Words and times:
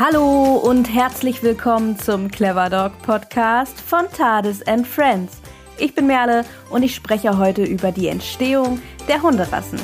Hallo 0.00 0.58
und 0.58 0.94
herzlich 0.94 1.42
willkommen 1.42 1.98
zum 1.98 2.30
Clever 2.30 2.70
Dog 2.70 3.02
Podcast 3.02 3.80
von 3.80 4.08
Tades 4.16 4.64
and 4.64 4.86
Friends. 4.86 5.40
Ich 5.76 5.92
bin 5.92 6.06
Merle 6.06 6.44
und 6.70 6.84
ich 6.84 6.94
spreche 6.94 7.36
heute 7.36 7.64
über 7.64 7.90
die 7.90 8.06
Entstehung 8.06 8.80
der 9.08 9.20
Hunderassen. 9.20 9.80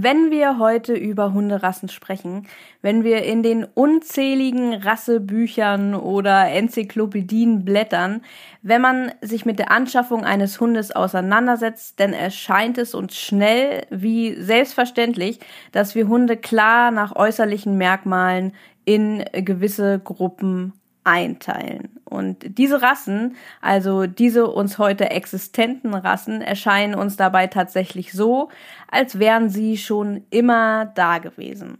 Wenn 0.00 0.30
wir 0.30 0.60
heute 0.60 0.94
über 0.94 1.32
Hunderassen 1.32 1.88
sprechen, 1.88 2.46
wenn 2.82 3.02
wir 3.02 3.24
in 3.24 3.42
den 3.42 3.64
unzähligen 3.64 4.74
Rassebüchern 4.74 5.96
oder 5.96 6.46
Enzyklopädien 6.52 7.64
blättern, 7.64 8.22
wenn 8.62 8.80
man 8.80 9.10
sich 9.22 9.44
mit 9.44 9.58
der 9.58 9.72
Anschaffung 9.72 10.24
eines 10.24 10.60
Hundes 10.60 10.92
auseinandersetzt, 10.94 11.98
dann 11.98 12.12
erscheint 12.12 12.78
es 12.78 12.94
uns 12.94 13.16
schnell 13.16 13.86
wie 13.90 14.40
selbstverständlich, 14.40 15.40
dass 15.72 15.96
wir 15.96 16.06
Hunde 16.06 16.36
klar 16.36 16.92
nach 16.92 17.16
äußerlichen 17.16 17.76
Merkmalen 17.76 18.52
in 18.84 19.24
gewisse 19.32 19.98
Gruppen 19.98 20.77
einteilen. 21.08 21.98
Und 22.04 22.58
diese 22.58 22.82
Rassen, 22.82 23.36
also 23.60 24.06
diese 24.06 24.46
uns 24.46 24.78
heute 24.78 25.10
existenten 25.10 25.94
Rassen, 25.94 26.40
erscheinen 26.42 26.94
uns 26.94 27.16
dabei 27.16 27.46
tatsächlich 27.46 28.12
so, 28.12 28.48
als 28.90 29.18
wären 29.18 29.48
sie 29.48 29.76
schon 29.76 30.24
immer 30.30 30.86
da 30.86 31.18
gewesen. 31.18 31.78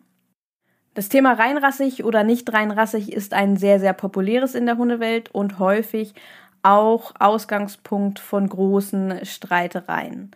Das 0.94 1.08
Thema 1.08 1.34
reinrassig 1.34 2.04
oder 2.04 2.24
nicht 2.24 2.52
reinrassig 2.52 3.12
ist 3.12 3.32
ein 3.32 3.56
sehr, 3.56 3.78
sehr 3.78 3.92
populäres 3.92 4.54
in 4.54 4.66
der 4.66 4.78
Hundewelt 4.78 5.32
und 5.32 5.58
häufig 5.58 6.14
auch 6.62 7.12
Ausgangspunkt 7.18 8.18
von 8.18 8.48
großen 8.48 9.24
Streitereien. 9.24 10.32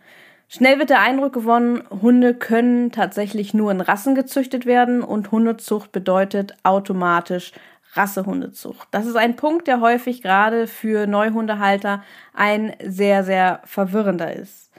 Schnell 0.47 0.77
wird 0.77 0.91
der 0.91 1.01
Eindruck 1.01 1.33
gewonnen, 1.33 1.83
Hunde 1.89 2.35
können 2.35 2.91
tatsächlich 2.91 3.53
nur 3.53 3.71
in 3.71 3.81
Rassen 3.81 4.13
gezüchtet 4.13 4.65
werden 4.65 5.01
und 5.01 5.31
Hundezucht 5.31 5.91
bedeutet 5.91 6.55
automatisch 6.61 7.53
Rassehundezucht. 7.93 8.87
Das 8.91 9.05
ist 9.05 9.15
ein 9.15 9.35
Punkt, 9.35 9.67
der 9.67 9.81
häufig 9.81 10.21
gerade 10.21 10.67
für 10.67 11.07
Neuhundehalter 11.07 12.03
ein 12.33 12.73
sehr, 12.83 13.23
sehr 13.23 13.61
verwirrender 13.65 14.33
ist. 14.33 14.71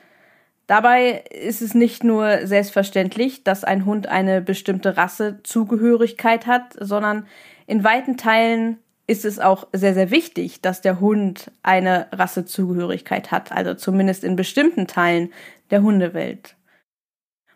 Dabei 0.66 1.24
ist 1.30 1.60
es 1.60 1.74
nicht 1.74 2.04
nur 2.04 2.46
selbstverständlich, 2.46 3.44
dass 3.44 3.64
ein 3.64 3.84
Hund 3.84 4.06
eine 4.06 4.40
bestimmte 4.40 4.96
Rassezugehörigkeit 4.96 6.46
hat, 6.46 6.74
sondern 6.80 7.26
in 7.66 7.84
weiten 7.84 8.16
Teilen 8.16 8.78
ist 9.06 9.26
es 9.26 9.38
auch 9.38 9.66
sehr, 9.72 9.92
sehr 9.92 10.10
wichtig, 10.10 10.62
dass 10.62 10.80
der 10.80 11.00
Hund 11.00 11.50
eine 11.62 12.06
Rassezugehörigkeit 12.12 13.30
hat, 13.30 13.52
also 13.52 13.74
zumindest 13.74 14.24
in 14.24 14.36
bestimmten 14.36 14.86
Teilen 14.86 15.32
der 15.70 15.82
Hundewelt. 15.82 16.56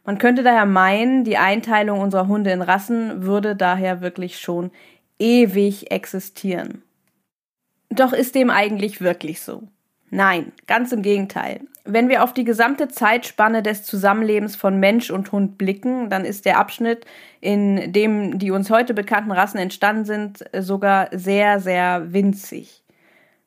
Man 0.05 0.19
könnte 0.19 0.43
daher 0.43 0.67
meinen, 0.67 1.25
die 1.25 1.39
Einteilung 1.39 2.01
unserer 2.01 2.29
Hunde 2.29 2.51
in 2.51 2.63
Rassen 2.63 3.25
würde 3.25 3.57
daher 3.57 4.01
wirklich 4.03 4.39
schon 4.39 4.71
ewig 5.19 5.91
existieren. 5.91 6.83
Doch 7.91 8.13
ist 8.13 8.35
dem 8.35 8.51
eigentlich 8.51 9.01
wirklich 9.01 9.41
so? 9.41 9.63
Nein, 10.11 10.53
ganz 10.67 10.93
im 10.93 11.03
Gegenteil. 11.03 11.61
Wenn 11.85 12.09
wir 12.09 12.23
auf 12.23 12.33
die 12.33 12.45
gesamte 12.45 12.89
Zeitspanne 12.89 13.63
des 13.63 13.83
Zusammenlebens 13.83 14.57
von 14.57 14.79
Mensch 14.79 15.11
und 15.11 15.33
Hund 15.33 15.59
blicken, 15.59 16.11
dann 16.11 16.25
ist 16.25 16.45
der 16.45 16.59
Abschnitt, 16.59 17.07
in 17.41 17.93
dem 17.93 18.39
die 18.39 18.51
uns 18.51 18.71
heute 18.71 18.95
bekannten 18.95 19.33
Rassen 19.33 19.59
entstanden 19.59 20.05
sind, 20.05 20.45
sogar 20.59 21.09
sehr, 21.13 21.61
sehr 21.61 22.13
winzig. 22.13 22.85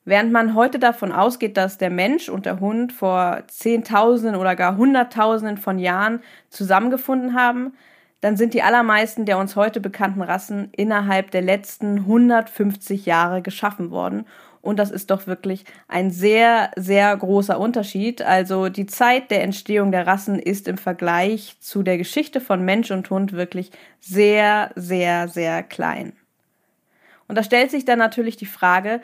Während 0.04 0.32
man 0.32 0.54
heute 0.54 0.80
davon 0.80 1.12
ausgeht, 1.12 1.56
dass 1.56 1.78
der 1.78 1.90
Mensch 1.90 2.28
und 2.28 2.44
der 2.44 2.58
Hund 2.58 2.92
vor 2.92 3.44
Zehntausenden 3.46 4.34
oder 4.34 4.56
gar 4.56 4.76
Hunderttausenden 4.76 5.58
von 5.58 5.78
Jahren 5.78 6.20
zusammengefunden 6.50 7.34
haben, 7.34 7.74
dann 8.22 8.36
sind 8.36 8.54
die 8.54 8.62
allermeisten 8.62 9.26
der 9.26 9.36
uns 9.36 9.56
heute 9.56 9.80
bekannten 9.80 10.22
Rassen 10.22 10.70
innerhalb 10.72 11.32
der 11.32 11.42
letzten 11.42 11.98
150 11.98 13.04
Jahre 13.04 13.42
geschaffen 13.42 13.90
worden. 13.90 14.26
Und 14.60 14.78
das 14.78 14.92
ist 14.92 15.10
doch 15.10 15.26
wirklich 15.26 15.64
ein 15.88 16.12
sehr, 16.12 16.70
sehr 16.76 17.16
großer 17.16 17.58
Unterschied. 17.58 18.22
Also 18.22 18.68
die 18.68 18.86
Zeit 18.86 19.32
der 19.32 19.42
Entstehung 19.42 19.90
der 19.90 20.06
Rassen 20.06 20.38
ist 20.38 20.68
im 20.68 20.78
Vergleich 20.78 21.56
zu 21.58 21.82
der 21.82 21.98
Geschichte 21.98 22.40
von 22.40 22.64
Mensch 22.64 22.92
und 22.92 23.10
Hund 23.10 23.32
wirklich 23.32 23.72
sehr, 23.98 24.70
sehr, 24.76 25.26
sehr 25.26 25.64
klein. 25.64 26.12
Und 27.26 27.36
da 27.36 27.42
stellt 27.42 27.72
sich 27.72 27.84
dann 27.84 27.98
natürlich 27.98 28.36
die 28.36 28.46
Frage, 28.46 29.00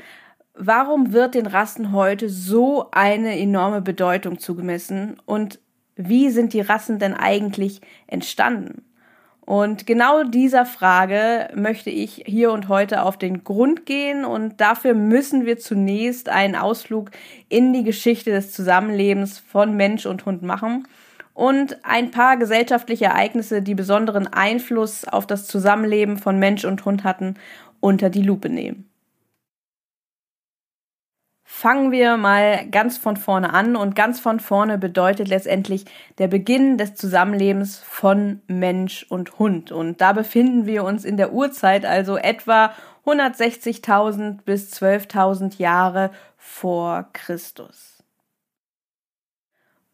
warum 0.54 1.12
wird 1.12 1.34
den 1.34 1.46
Rassen 1.46 1.90
heute 1.90 2.28
so 2.28 2.92
eine 2.92 3.36
enorme 3.36 3.82
Bedeutung 3.82 4.38
zugemessen 4.38 5.16
und 5.26 5.58
wie 5.96 6.30
sind 6.30 6.52
die 6.52 6.60
Rassen 6.60 7.00
denn 7.00 7.14
eigentlich 7.14 7.80
entstanden? 8.06 8.84
Und 9.48 9.86
genau 9.86 10.24
dieser 10.24 10.66
Frage 10.66 11.48
möchte 11.54 11.88
ich 11.88 12.22
hier 12.26 12.52
und 12.52 12.68
heute 12.68 13.02
auf 13.02 13.16
den 13.16 13.44
Grund 13.44 13.86
gehen 13.86 14.26
und 14.26 14.60
dafür 14.60 14.92
müssen 14.92 15.46
wir 15.46 15.58
zunächst 15.58 16.28
einen 16.28 16.54
Ausflug 16.54 17.12
in 17.48 17.72
die 17.72 17.82
Geschichte 17.82 18.30
des 18.30 18.52
Zusammenlebens 18.52 19.38
von 19.38 19.74
Mensch 19.74 20.04
und 20.04 20.26
Hund 20.26 20.42
machen 20.42 20.86
und 21.32 21.82
ein 21.82 22.10
paar 22.10 22.36
gesellschaftliche 22.36 23.06
Ereignisse, 23.06 23.62
die 23.62 23.74
besonderen 23.74 24.26
Einfluss 24.26 25.06
auf 25.06 25.26
das 25.26 25.46
Zusammenleben 25.46 26.18
von 26.18 26.38
Mensch 26.38 26.66
und 26.66 26.84
Hund 26.84 27.02
hatten, 27.02 27.36
unter 27.80 28.10
die 28.10 28.22
Lupe 28.22 28.50
nehmen. 28.50 28.87
Fangen 31.50 31.92
wir 31.92 32.18
mal 32.18 32.68
ganz 32.68 32.98
von 32.98 33.16
vorne 33.16 33.54
an 33.54 33.74
und 33.74 33.96
ganz 33.96 34.20
von 34.20 34.38
vorne 34.38 34.76
bedeutet 34.76 35.28
letztendlich 35.28 35.86
der 36.18 36.28
Beginn 36.28 36.76
des 36.76 36.94
Zusammenlebens 36.94 37.78
von 37.78 38.42
Mensch 38.48 39.06
und 39.08 39.38
Hund. 39.38 39.72
Und 39.72 40.02
da 40.02 40.12
befinden 40.12 40.66
wir 40.66 40.84
uns 40.84 41.06
in 41.06 41.16
der 41.16 41.32
Urzeit, 41.32 41.86
also 41.86 42.18
etwa 42.18 42.74
160.000 43.06 44.42
bis 44.44 44.74
12.000 44.74 45.58
Jahre 45.58 46.10
vor 46.36 47.08
Christus. 47.14 48.04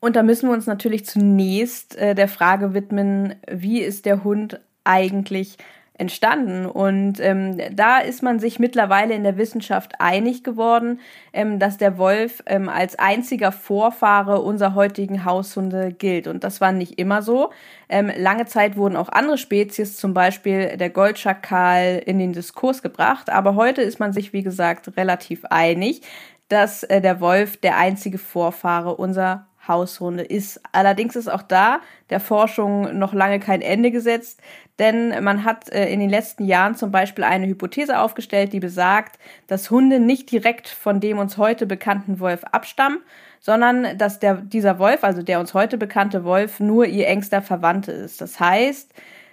Und 0.00 0.16
da 0.16 0.24
müssen 0.24 0.48
wir 0.48 0.54
uns 0.54 0.66
natürlich 0.66 1.06
zunächst 1.06 1.96
äh, 1.96 2.16
der 2.16 2.28
Frage 2.28 2.74
widmen, 2.74 3.36
wie 3.48 3.80
ist 3.80 4.06
der 4.06 4.24
Hund 4.24 4.60
eigentlich 4.82 5.56
entstanden. 5.96 6.66
Und 6.66 7.20
ähm, 7.20 7.56
da 7.72 7.98
ist 7.98 8.22
man 8.22 8.40
sich 8.40 8.58
mittlerweile 8.58 9.14
in 9.14 9.22
der 9.22 9.36
Wissenschaft 9.36 9.92
einig 10.00 10.42
geworden, 10.42 11.00
ähm, 11.32 11.58
dass 11.58 11.78
der 11.78 11.98
Wolf 11.98 12.42
ähm, 12.46 12.68
als 12.68 12.98
einziger 12.98 13.52
Vorfahre 13.52 14.40
unserer 14.40 14.74
heutigen 14.74 15.24
Haushunde 15.24 15.92
gilt. 15.92 16.26
Und 16.26 16.42
das 16.42 16.60
war 16.60 16.72
nicht 16.72 16.98
immer 16.98 17.22
so. 17.22 17.50
Ähm, 17.88 18.10
lange 18.16 18.46
Zeit 18.46 18.76
wurden 18.76 18.96
auch 18.96 19.08
andere 19.08 19.38
Spezies, 19.38 19.96
zum 19.96 20.14
Beispiel 20.14 20.76
der 20.76 20.90
Goldschakal, 20.90 22.02
in 22.04 22.18
den 22.18 22.32
Diskurs 22.32 22.82
gebracht. 22.82 23.30
Aber 23.30 23.54
heute 23.54 23.82
ist 23.82 24.00
man 24.00 24.12
sich, 24.12 24.32
wie 24.32 24.42
gesagt, 24.42 24.96
relativ 24.96 25.44
einig, 25.44 26.02
dass 26.48 26.82
äh, 26.82 27.00
der 27.00 27.20
Wolf 27.20 27.56
der 27.56 27.76
einzige 27.76 28.18
Vorfahre 28.18 28.96
unserer 28.96 29.46
Haushunde 29.68 30.22
ist. 30.22 30.60
Allerdings 30.72 31.16
ist 31.16 31.28
auch 31.28 31.42
da 31.42 31.80
der 32.10 32.20
Forschung 32.20 32.98
noch 32.98 33.12
lange 33.12 33.40
kein 33.40 33.62
Ende 33.62 33.90
gesetzt, 33.90 34.40
denn 34.78 35.22
man 35.22 35.44
hat 35.44 35.70
äh, 35.72 35.88
in 35.88 36.00
den 36.00 36.10
letzten 36.10 36.44
Jahren 36.44 36.74
zum 36.74 36.90
Beispiel 36.90 37.24
eine 37.24 37.46
Hypothese 37.46 37.98
aufgestellt, 37.98 38.52
die 38.52 38.60
besagt, 38.60 39.18
dass 39.46 39.70
Hunde 39.70 40.00
nicht 40.00 40.30
direkt 40.30 40.68
von 40.68 41.00
dem 41.00 41.18
uns 41.18 41.36
heute 41.36 41.66
bekannten 41.66 42.20
Wolf 42.20 42.44
abstammen, 42.44 42.98
sondern 43.40 43.98
dass 43.98 44.18
der, 44.18 44.36
dieser 44.36 44.78
Wolf, 44.78 45.04
also 45.04 45.22
der 45.22 45.38
uns 45.38 45.54
heute 45.54 45.78
bekannte 45.78 46.24
Wolf, 46.24 46.60
nur 46.60 46.86
ihr 46.86 47.06
engster 47.06 47.42
Verwandte 47.42 47.92
ist. 47.92 48.20
Das 48.20 48.40
heißt, 48.40 48.92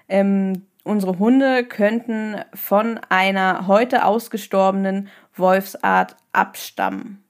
ähm, 0.09 0.65
unsere 0.83 1.17
Hunde 1.17 1.63
könnten 1.63 2.35
von 2.53 2.99
einer 3.09 3.67
heute 3.67 4.05
ausgestorbenen 4.05 5.09
Wolfsart 5.35 6.15
abstammen. 6.33 7.23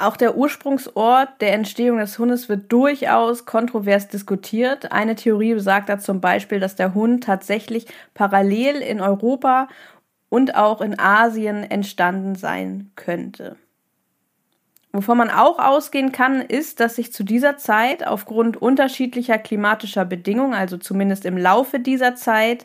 Auch 0.00 0.16
der 0.16 0.36
Ursprungsort 0.36 1.40
der 1.40 1.54
Entstehung 1.54 1.98
des 1.98 2.20
Hundes 2.20 2.48
wird 2.48 2.70
durchaus 2.70 3.46
kontrovers 3.46 4.06
diskutiert. 4.06 4.92
Eine 4.92 5.16
Theorie 5.16 5.54
besagt 5.54 5.88
da 5.88 5.98
zum 5.98 6.20
Beispiel, 6.20 6.60
dass 6.60 6.76
der 6.76 6.94
Hund 6.94 7.24
tatsächlich 7.24 7.86
parallel 8.14 8.76
in 8.76 9.00
Europa 9.00 9.66
und 10.28 10.54
auch 10.54 10.80
in 10.82 10.96
Asien 11.00 11.64
entstanden 11.68 12.36
sein 12.36 12.92
könnte. 12.94 13.56
Wovon 14.92 15.18
man 15.18 15.30
auch 15.30 15.58
ausgehen 15.58 16.12
kann, 16.12 16.40
ist, 16.40 16.80
dass 16.80 16.96
sich 16.96 17.12
zu 17.12 17.24
dieser 17.24 17.56
Zeit 17.56 18.06
aufgrund 18.06 18.56
unterschiedlicher 18.56 19.36
klimatischer 19.36 20.04
Bedingungen, 20.04 20.54
also 20.54 20.78
zumindest 20.78 21.26
im 21.26 21.36
Laufe 21.36 21.80
dieser 21.80 22.14
Zeit, 22.14 22.64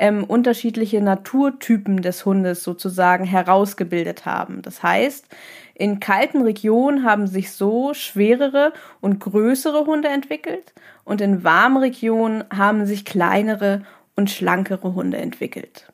ähm, 0.00 0.24
unterschiedliche 0.24 1.02
Naturtypen 1.02 2.00
des 2.00 2.24
Hundes 2.24 2.64
sozusagen 2.64 3.24
herausgebildet 3.24 4.24
haben. 4.24 4.62
Das 4.62 4.82
heißt, 4.82 5.26
in 5.74 6.00
kalten 6.00 6.40
Regionen 6.40 7.04
haben 7.04 7.26
sich 7.26 7.52
so 7.52 7.92
schwerere 7.92 8.72
und 9.02 9.20
größere 9.20 9.84
Hunde 9.84 10.08
entwickelt 10.08 10.72
und 11.04 11.20
in 11.20 11.44
warmen 11.44 11.76
Regionen 11.76 12.44
haben 12.50 12.86
sich 12.86 13.04
kleinere 13.04 13.82
und 14.16 14.30
schlankere 14.30 14.94
Hunde 14.94 15.18
entwickelt. 15.18 15.92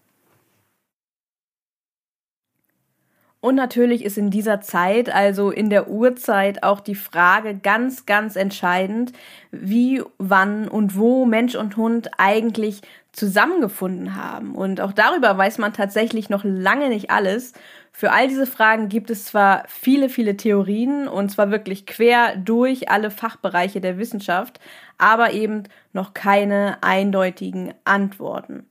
Und 3.47 3.55
natürlich 3.55 4.05
ist 4.05 4.19
in 4.19 4.31
dieser 4.31 4.61
Zeit, 4.61 5.09
also 5.09 5.53
in 5.53 5.71
der 5.71 5.89
Urzeit, 5.89 6.65
auch 6.65 6.81
die 6.81 6.97
Frage 6.97 7.55
ganz, 7.55 8.05
ganz 8.05 8.35
entscheidend, 8.35 9.13
wie, 9.53 10.03
wann 10.19 10.67
und 10.67 10.97
wo 10.97 11.27
Mensch 11.27 11.55
und 11.55 11.77
Hund 11.77 12.11
eigentlich 12.19 12.81
zusammengefunden 13.13 14.17
haben. 14.17 14.57
Und 14.57 14.81
auch 14.81 14.93
darüber 14.93 15.39
weiß 15.39 15.59
man 15.59 15.73
tatsächlich 15.73 16.29
noch 16.29 16.43
lange 16.43 16.89
nicht 16.89 17.13
alles. 17.13 17.53
Für 17.93 18.11
all 18.11 18.27
diese 18.27 18.47
Fragen 18.47 18.89
gibt 18.89 19.11
es 19.11 19.27
zwar 19.27 19.63
viele, 19.69 20.09
viele 20.09 20.37
Theorien 20.37 21.07
und 21.07 21.31
zwar 21.31 21.53
wirklich 21.53 21.87
quer 21.87 22.35
durch 22.35 22.91
alle 22.91 23.13
Fachbereiche 23.13 23.81
der 23.81 23.97
Wissenschaft, 23.97 24.59
aber 24.99 25.35
eben 25.35 25.63
noch 25.93 26.15
keine 26.15 26.79
eindeutigen 26.81 27.75
Antworten. 27.85 28.67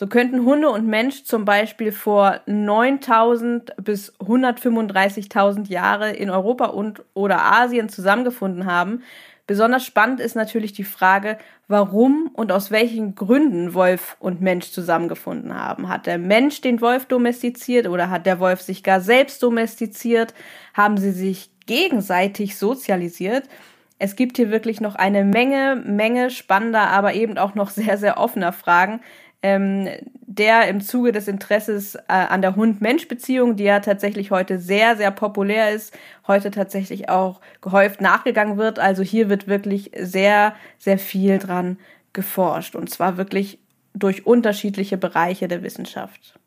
So 0.00 0.06
könnten 0.06 0.46
Hunde 0.46 0.70
und 0.70 0.86
Mensch 0.86 1.24
zum 1.24 1.44
Beispiel 1.44 1.92
vor 1.92 2.40
9000 2.46 3.74
bis 3.84 4.14
135.000 4.18 5.68
Jahre 5.68 6.10
in 6.12 6.30
Europa 6.30 6.68
und 6.68 7.02
oder 7.12 7.42
Asien 7.44 7.90
zusammengefunden 7.90 8.64
haben. 8.64 9.02
Besonders 9.46 9.84
spannend 9.84 10.20
ist 10.20 10.36
natürlich 10.36 10.72
die 10.72 10.84
Frage, 10.84 11.36
warum 11.68 12.30
und 12.32 12.50
aus 12.50 12.70
welchen 12.70 13.14
Gründen 13.14 13.74
Wolf 13.74 14.16
und 14.20 14.40
Mensch 14.40 14.70
zusammengefunden 14.70 15.54
haben. 15.54 15.90
Hat 15.90 16.06
der 16.06 16.16
Mensch 16.16 16.62
den 16.62 16.80
Wolf 16.80 17.04
domestiziert 17.04 17.86
oder 17.86 18.08
hat 18.08 18.24
der 18.24 18.40
Wolf 18.40 18.62
sich 18.62 18.82
gar 18.82 19.02
selbst 19.02 19.42
domestiziert? 19.42 20.32
Haben 20.72 20.96
sie 20.96 21.12
sich 21.12 21.50
gegenseitig 21.66 22.56
sozialisiert? 22.56 23.50
Es 23.98 24.16
gibt 24.16 24.38
hier 24.38 24.50
wirklich 24.50 24.80
noch 24.80 24.94
eine 24.94 25.24
Menge, 25.24 25.76
Menge 25.84 26.30
spannender, 26.30 26.88
aber 26.88 27.12
eben 27.12 27.36
auch 27.36 27.54
noch 27.54 27.68
sehr, 27.68 27.98
sehr 27.98 28.16
offener 28.16 28.54
Fragen, 28.54 29.00
ähm, 29.42 29.88
der 30.22 30.68
im 30.68 30.80
Zuge 30.80 31.12
des 31.12 31.28
Interesses 31.28 31.94
äh, 31.94 32.00
an 32.06 32.42
der 32.42 32.56
Hund-Mensch-Beziehung, 32.56 33.56
die 33.56 33.64
ja 33.64 33.80
tatsächlich 33.80 34.30
heute 34.30 34.58
sehr, 34.58 34.96
sehr 34.96 35.10
populär 35.10 35.70
ist, 35.70 35.96
heute 36.26 36.50
tatsächlich 36.50 37.08
auch 37.08 37.40
gehäuft 37.60 38.00
nachgegangen 38.00 38.56
wird. 38.56 38.78
Also 38.78 39.02
hier 39.02 39.28
wird 39.28 39.48
wirklich 39.48 39.90
sehr, 39.98 40.54
sehr 40.78 40.98
viel 40.98 41.38
dran 41.38 41.78
geforscht 42.12 42.74
und 42.74 42.90
zwar 42.90 43.16
wirklich 43.16 43.58
durch 43.94 44.26
unterschiedliche 44.26 44.96
Bereiche 44.96 45.48
der 45.48 45.62
Wissenschaft. 45.62 46.38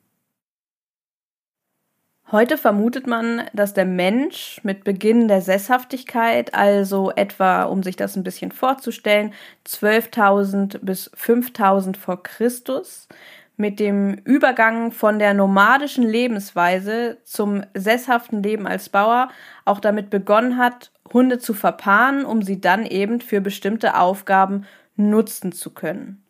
Heute 2.34 2.58
vermutet 2.58 3.06
man, 3.06 3.44
dass 3.54 3.76
der 3.76 3.86
Mensch 3.86 4.60
mit 4.64 4.84
Beginn 4.84 5.28
der 5.28 5.40
Sesshaftigkeit, 5.40 6.56
also 6.56 7.12
etwa, 7.12 7.66
um 7.66 7.84
sich 7.84 7.96
das 7.96 8.16
ein 8.16 8.24
bisschen 8.24 8.52
vorzustellen, 8.52 9.36
12.000 9.68 10.80
bis 10.82 11.12
5.000 11.12 11.96
vor 11.96 12.24
Christus, 12.24 13.08
mit 13.56 13.80
dem 13.80 14.16
Übergang 14.16 14.92
von 14.92 15.20
der 15.20 15.36
nomadischen 15.36 16.06
Lebensweise 16.06 17.20
zum 17.24 17.66
sesshaften 17.76 18.42
Leben 18.42 18.66
als 18.66 18.90
Bauer 18.90 19.30
auch 19.64 19.80
damit 19.80 20.10
begonnen 20.10 20.58
hat, 20.58 20.90
Hunde 21.14 21.38
zu 21.38 21.54
verpaaren, 21.54 22.26
um 22.26 22.42
sie 22.42 22.60
dann 22.60 22.88
eben 22.88 23.22
für 23.22 23.42
bestimmte 23.42 23.96
Aufgaben 23.96 24.66
nutzen 24.96 25.52
zu 25.52 25.70
können. 25.70 26.23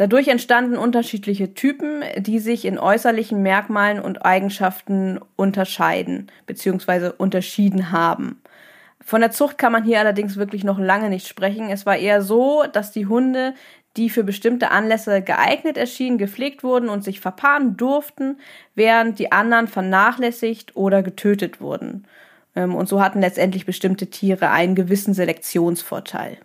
Dadurch 0.00 0.28
entstanden 0.28 0.78
unterschiedliche 0.78 1.52
Typen, 1.52 2.02
die 2.16 2.38
sich 2.38 2.64
in 2.64 2.78
äußerlichen 2.78 3.42
Merkmalen 3.42 4.00
und 4.00 4.24
Eigenschaften 4.24 5.20
unterscheiden 5.36 6.28
bzw. 6.46 7.10
unterschieden 7.18 7.92
haben. 7.92 8.40
Von 9.02 9.20
der 9.20 9.30
Zucht 9.30 9.58
kann 9.58 9.72
man 9.72 9.84
hier 9.84 9.98
allerdings 10.00 10.38
wirklich 10.38 10.64
noch 10.64 10.78
lange 10.78 11.10
nicht 11.10 11.28
sprechen. 11.28 11.68
Es 11.68 11.84
war 11.84 11.98
eher 11.98 12.22
so, 12.22 12.64
dass 12.72 12.92
die 12.92 13.08
Hunde, 13.08 13.52
die 13.98 14.08
für 14.08 14.24
bestimmte 14.24 14.70
Anlässe 14.70 15.20
geeignet 15.20 15.76
erschienen, 15.76 16.16
gepflegt 16.16 16.64
wurden 16.64 16.88
und 16.88 17.04
sich 17.04 17.20
verpaaren 17.20 17.76
durften, 17.76 18.38
während 18.74 19.18
die 19.18 19.32
anderen 19.32 19.68
vernachlässigt 19.68 20.76
oder 20.76 21.02
getötet 21.02 21.60
wurden. 21.60 22.06
Ähm, 22.56 22.74
und 22.74 22.88
so 22.88 23.02
hatten 23.02 23.20
letztendlich 23.20 23.66
bestimmte 23.66 24.06
Tiere 24.06 24.48
einen 24.48 24.74
gewissen 24.74 25.12
Selektionsvorteil. 25.12 26.38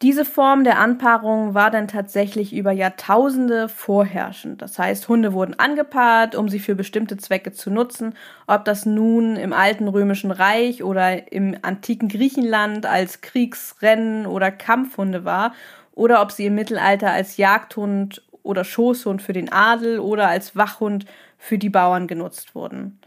Diese 0.00 0.24
Form 0.24 0.62
der 0.62 0.78
Anpaarung 0.78 1.54
war 1.54 1.72
dann 1.72 1.88
tatsächlich 1.88 2.52
über 2.54 2.70
Jahrtausende 2.70 3.68
vorherrschend. 3.68 4.62
Das 4.62 4.78
heißt, 4.78 5.08
Hunde 5.08 5.32
wurden 5.32 5.58
angepaart, 5.58 6.36
um 6.36 6.48
sie 6.48 6.60
für 6.60 6.76
bestimmte 6.76 7.16
Zwecke 7.16 7.50
zu 7.50 7.68
nutzen, 7.68 8.14
ob 8.46 8.64
das 8.64 8.86
nun 8.86 9.34
im 9.34 9.52
alten 9.52 9.88
römischen 9.88 10.30
Reich 10.30 10.84
oder 10.84 11.32
im 11.32 11.56
antiken 11.62 12.08
Griechenland 12.08 12.86
als 12.86 13.22
Kriegsrennen 13.22 14.26
oder 14.26 14.52
Kampfhunde 14.52 15.24
war, 15.24 15.52
oder 15.92 16.22
ob 16.22 16.30
sie 16.30 16.46
im 16.46 16.54
Mittelalter 16.54 17.10
als 17.10 17.36
Jagdhund 17.36 18.22
oder 18.44 18.62
Schoßhund 18.62 19.20
für 19.20 19.32
den 19.32 19.50
Adel 19.50 19.98
oder 19.98 20.28
als 20.28 20.54
Wachhund 20.54 21.06
für 21.38 21.58
die 21.58 21.70
Bauern 21.70 22.06
genutzt 22.06 22.54
wurden. 22.54 23.00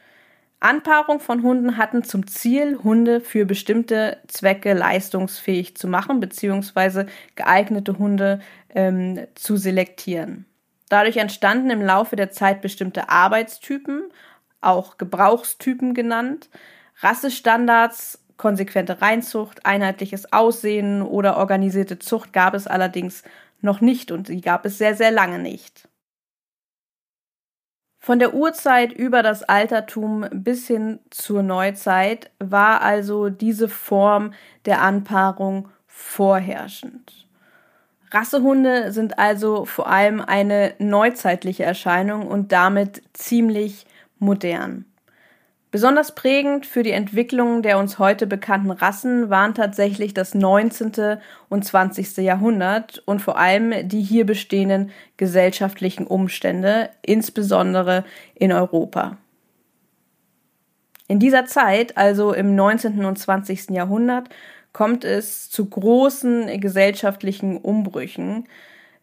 Anpaarung 0.61 1.19
von 1.19 1.41
Hunden 1.41 1.77
hatten 1.77 2.03
zum 2.03 2.27
Ziel, 2.27 2.79
Hunde 2.83 3.19
für 3.19 3.45
bestimmte 3.45 4.17
Zwecke 4.27 4.73
leistungsfähig 4.73 5.75
zu 5.75 5.87
machen, 5.87 6.19
beziehungsweise 6.19 7.07
geeignete 7.35 7.97
Hunde 7.97 8.39
ähm, 8.69 9.19
zu 9.33 9.57
selektieren. 9.57 10.45
Dadurch 10.87 11.17
entstanden 11.17 11.71
im 11.71 11.81
Laufe 11.81 12.15
der 12.15 12.31
Zeit 12.31 12.61
bestimmte 12.61 13.09
Arbeitstypen, 13.09 14.03
auch 14.61 14.97
Gebrauchstypen 14.97 15.95
genannt, 15.95 16.49
Rassestandards, 16.99 18.19
konsequente 18.37 19.01
Reinzucht, 19.01 19.65
einheitliches 19.65 20.31
Aussehen 20.31 21.01
oder 21.01 21.37
organisierte 21.37 21.97
Zucht 21.97 22.33
gab 22.33 22.53
es 22.53 22.67
allerdings 22.67 23.23
noch 23.61 23.81
nicht 23.81 24.11
und 24.11 24.27
sie 24.27 24.41
gab 24.41 24.65
es 24.65 24.77
sehr, 24.77 24.95
sehr 24.95 25.11
lange 25.11 25.39
nicht. 25.39 25.87
Von 28.03 28.17
der 28.17 28.33
Urzeit 28.33 28.91
über 28.91 29.21
das 29.21 29.43
Altertum 29.43 30.25
bis 30.31 30.65
hin 30.65 30.97
zur 31.11 31.43
Neuzeit 31.43 32.31
war 32.39 32.81
also 32.81 33.29
diese 33.29 33.69
Form 33.69 34.33
der 34.65 34.81
Anpaarung 34.81 35.69
vorherrschend. 35.85 37.27
Rassehunde 38.09 38.91
sind 38.91 39.19
also 39.19 39.65
vor 39.65 39.87
allem 39.87 40.19
eine 40.19 40.73
neuzeitliche 40.79 41.63
Erscheinung 41.63 42.25
und 42.25 42.51
damit 42.51 43.03
ziemlich 43.13 43.85
modern. 44.17 44.85
Besonders 45.71 46.15
prägend 46.15 46.65
für 46.65 46.83
die 46.83 46.91
Entwicklung 46.91 47.61
der 47.61 47.79
uns 47.79 47.97
heute 47.97 48.27
bekannten 48.27 48.71
Rassen 48.71 49.29
waren 49.29 49.53
tatsächlich 49.53 50.13
das 50.13 50.33
19. 50.33 51.17
und 51.47 51.63
20. 51.63 52.17
Jahrhundert 52.17 53.01
und 53.05 53.21
vor 53.21 53.37
allem 53.37 53.87
die 53.87 54.01
hier 54.01 54.25
bestehenden 54.25 54.91
gesellschaftlichen 55.15 56.05
Umstände, 56.05 56.89
insbesondere 57.01 58.03
in 58.35 58.51
Europa. 58.51 59.17
In 61.07 61.19
dieser 61.19 61.45
Zeit, 61.45 61.97
also 61.97 62.33
im 62.33 62.53
19. 62.53 63.05
und 63.05 63.17
20. 63.17 63.69
Jahrhundert, 63.69 64.27
kommt 64.73 65.05
es 65.05 65.49
zu 65.49 65.65
großen 65.69 66.59
gesellschaftlichen 66.59 67.57
Umbrüchen, 67.57 68.45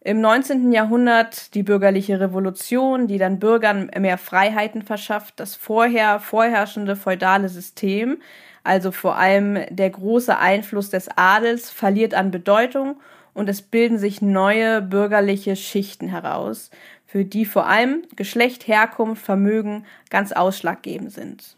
im 0.01 0.21
19. 0.21 0.73
Jahrhundert 0.73 1.55
die 1.55 1.65
bürgerliche 1.65 2.21
Revolution, 2.21 3.09
die 3.09 3.19
dann 3.19 3.39
Bürgern 3.41 3.91
mehr 3.99 4.17
Freiheiten 4.17 4.83
verschafft, 4.83 5.35
das 5.41 5.57
vorher 5.57 6.21
vorherrschende 6.21 6.95
feudale 6.95 7.49
System, 7.49 8.19
also 8.63 8.93
vor 8.93 9.17
allem 9.17 9.59
der 9.71 9.91
große 9.91 10.39
Einfluss 10.39 10.91
des 10.91 11.09
Adels, 11.17 11.71
verliert 11.71 12.15
an 12.15 12.31
Bedeutung 12.31 13.01
und 13.35 13.49
es 13.49 13.61
bilden 13.61 13.99
sich 13.99 14.23
neue 14.23 14.83
bürgerliche 14.83 15.57
Schichten 15.57 16.09
heraus, 16.09 16.71
für 17.05 17.25
die 17.25 17.45
vor 17.45 17.67
allem 17.67 18.03
Geschlecht, 18.15 18.69
Herkunft, 18.69 19.25
Vermögen 19.25 19.85
ganz 20.11 20.33
ausschlaggebend 20.33 21.13
sind. 21.13 21.58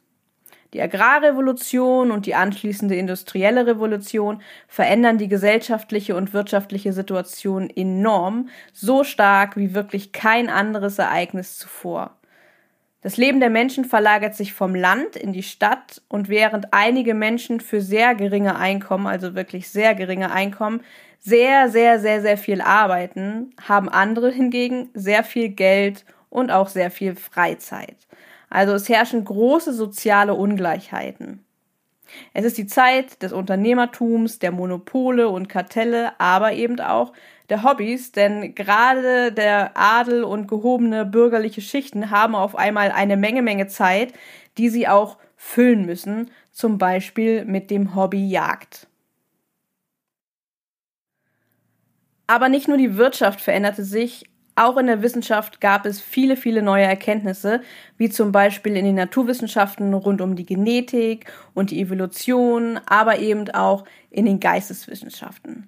Die 0.73 0.81
Agrarrevolution 0.81 2.13
und 2.13 2.27
die 2.27 2.35
anschließende 2.35 2.95
industrielle 2.95 3.67
Revolution 3.67 4.41
verändern 4.69 5.19
die 5.19 5.29
gesellschaftliche 5.29 6.15
und 6.15 6.33
wirtschaftliche 6.33 6.93
Situation 6.93 7.69
enorm, 7.69 8.49
so 8.73 9.03
stark 9.03 9.57
wie 9.57 9.75
wirklich 9.75 10.13
kein 10.13 10.49
anderes 10.49 10.99
Ereignis 10.99 11.59
zuvor. 11.59 12.17
Das 13.03 13.17
Leben 13.17 13.41
der 13.41 13.51
Menschen 13.51 13.87
verlagert 13.87 14.35
sich 14.35 14.53
vom 14.53 14.75
Land 14.75 15.17
in 15.17 15.33
die 15.33 15.43
Stadt 15.43 16.03
und 16.09 16.29
während 16.29 16.75
einige 16.75 17.15
Menschen 17.15 17.61
für 17.61 17.81
sehr 17.81 18.15
geringe 18.15 18.57
Einkommen, 18.57 19.07
also 19.07 19.35
wirklich 19.35 19.71
sehr 19.71 19.95
geringe 19.95 20.31
Einkommen, 20.31 20.83
sehr, 21.19 21.71
sehr, 21.71 21.99
sehr, 21.99 22.21
sehr 22.21 22.37
viel 22.37 22.61
arbeiten, 22.61 23.55
haben 23.67 23.89
andere 23.89 24.31
hingegen 24.31 24.91
sehr 24.95 25.25
viel 25.25 25.49
Geld 25.49 26.05
und 26.29 26.51
auch 26.51 26.69
sehr 26.69 26.91
viel 26.91 27.17
Freizeit. 27.17 27.97
Also 28.51 28.75
es 28.75 28.89
herrschen 28.89 29.25
große 29.25 29.73
soziale 29.73 30.35
Ungleichheiten. 30.35 31.45
Es 32.35 32.45
ist 32.45 32.59
die 32.59 32.67
Zeit 32.67 33.23
des 33.23 33.33
Unternehmertums, 33.33 34.41
der 34.41 34.51
Monopole 34.51 35.29
und 35.29 35.49
Kartelle, 35.49 36.19
aber 36.19 36.53
eben 36.53 36.81
auch 36.81 37.13
der 37.49 37.63
Hobbys, 37.63 38.13
denn 38.13 38.55
gerade 38.55 39.33
der 39.33 39.77
Adel 39.77 40.25
und 40.25 40.49
gehobene 40.49 41.05
bürgerliche 41.05 41.61
Schichten 41.61 42.11
haben 42.11 42.35
auf 42.35 42.57
einmal 42.57 42.91
eine 42.93 43.17
Menge, 43.17 43.43
Menge 43.43 43.69
Zeit, 43.69 44.13
die 44.59 44.69
sie 44.69 44.89
auch 44.89 45.19
füllen 45.37 45.87
müssen, 45.87 46.31
zum 46.53 46.79
Beispiel 46.79 47.45
mit 47.45 47.71
dem 47.71 47.95
Hobby 47.95 48.29
Jagd. 48.29 48.89
Aber 52.27 52.49
nicht 52.49 52.69
nur 52.69 52.77
die 52.77 52.97
Wirtschaft 52.97 53.41
veränderte 53.41 53.83
sich, 53.83 54.30
Auch 54.61 54.77
in 54.77 54.89
der 54.89 55.01
Wissenschaft 55.01 55.63
gab 55.63 55.87
es 55.87 56.03
viele, 56.03 56.37
viele 56.37 56.61
neue 56.61 56.85
Erkenntnisse, 56.85 57.63
wie 57.97 58.11
zum 58.11 58.31
Beispiel 58.31 58.77
in 58.77 58.85
den 58.85 58.95
Naturwissenschaften 58.95 59.95
rund 59.95 60.21
um 60.21 60.37
die 60.37 60.45
Genetik 60.45 61.33
und 61.55 61.71
die 61.71 61.81
Evolution, 61.81 62.79
aber 62.85 63.21
eben 63.21 63.49
auch 63.53 63.87
in 64.11 64.27
den 64.27 64.39
Geisteswissenschaften. 64.39 65.67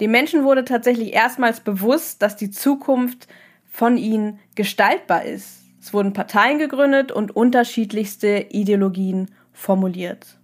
Dem 0.00 0.12
Menschen 0.12 0.44
wurde 0.44 0.64
tatsächlich 0.64 1.12
erstmals 1.12 1.58
bewusst, 1.58 2.22
dass 2.22 2.36
die 2.36 2.52
Zukunft 2.52 3.26
von 3.68 3.96
ihnen 3.96 4.38
gestaltbar 4.54 5.24
ist. 5.24 5.64
Es 5.80 5.92
wurden 5.92 6.12
Parteien 6.12 6.60
gegründet 6.60 7.10
und 7.10 7.34
unterschiedlichste 7.34 8.46
Ideologien 8.50 9.32
formuliert. 9.52 10.39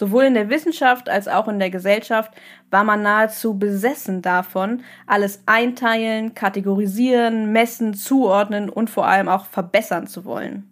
Sowohl 0.00 0.24
in 0.24 0.32
der 0.32 0.48
Wissenschaft 0.48 1.10
als 1.10 1.28
auch 1.28 1.46
in 1.46 1.58
der 1.58 1.68
Gesellschaft 1.68 2.32
war 2.70 2.84
man 2.84 3.02
nahezu 3.02 3.58
besessen 3.58 4.22
davon, 4.22 4.82
alles 5.06 5.42
einteilen, 5.44 6.34
kategorisieren, 6.34 7.52
messen, 7.52 7.92
zuordnen 7.92 8.70
und 8.70 8.88
vor 8.88 9.06
allem 9.06 9.28
auch 9.28 9.44
verbessern 9.44 10.06
zu 10.06 10.24
wollen. 10.24 10.66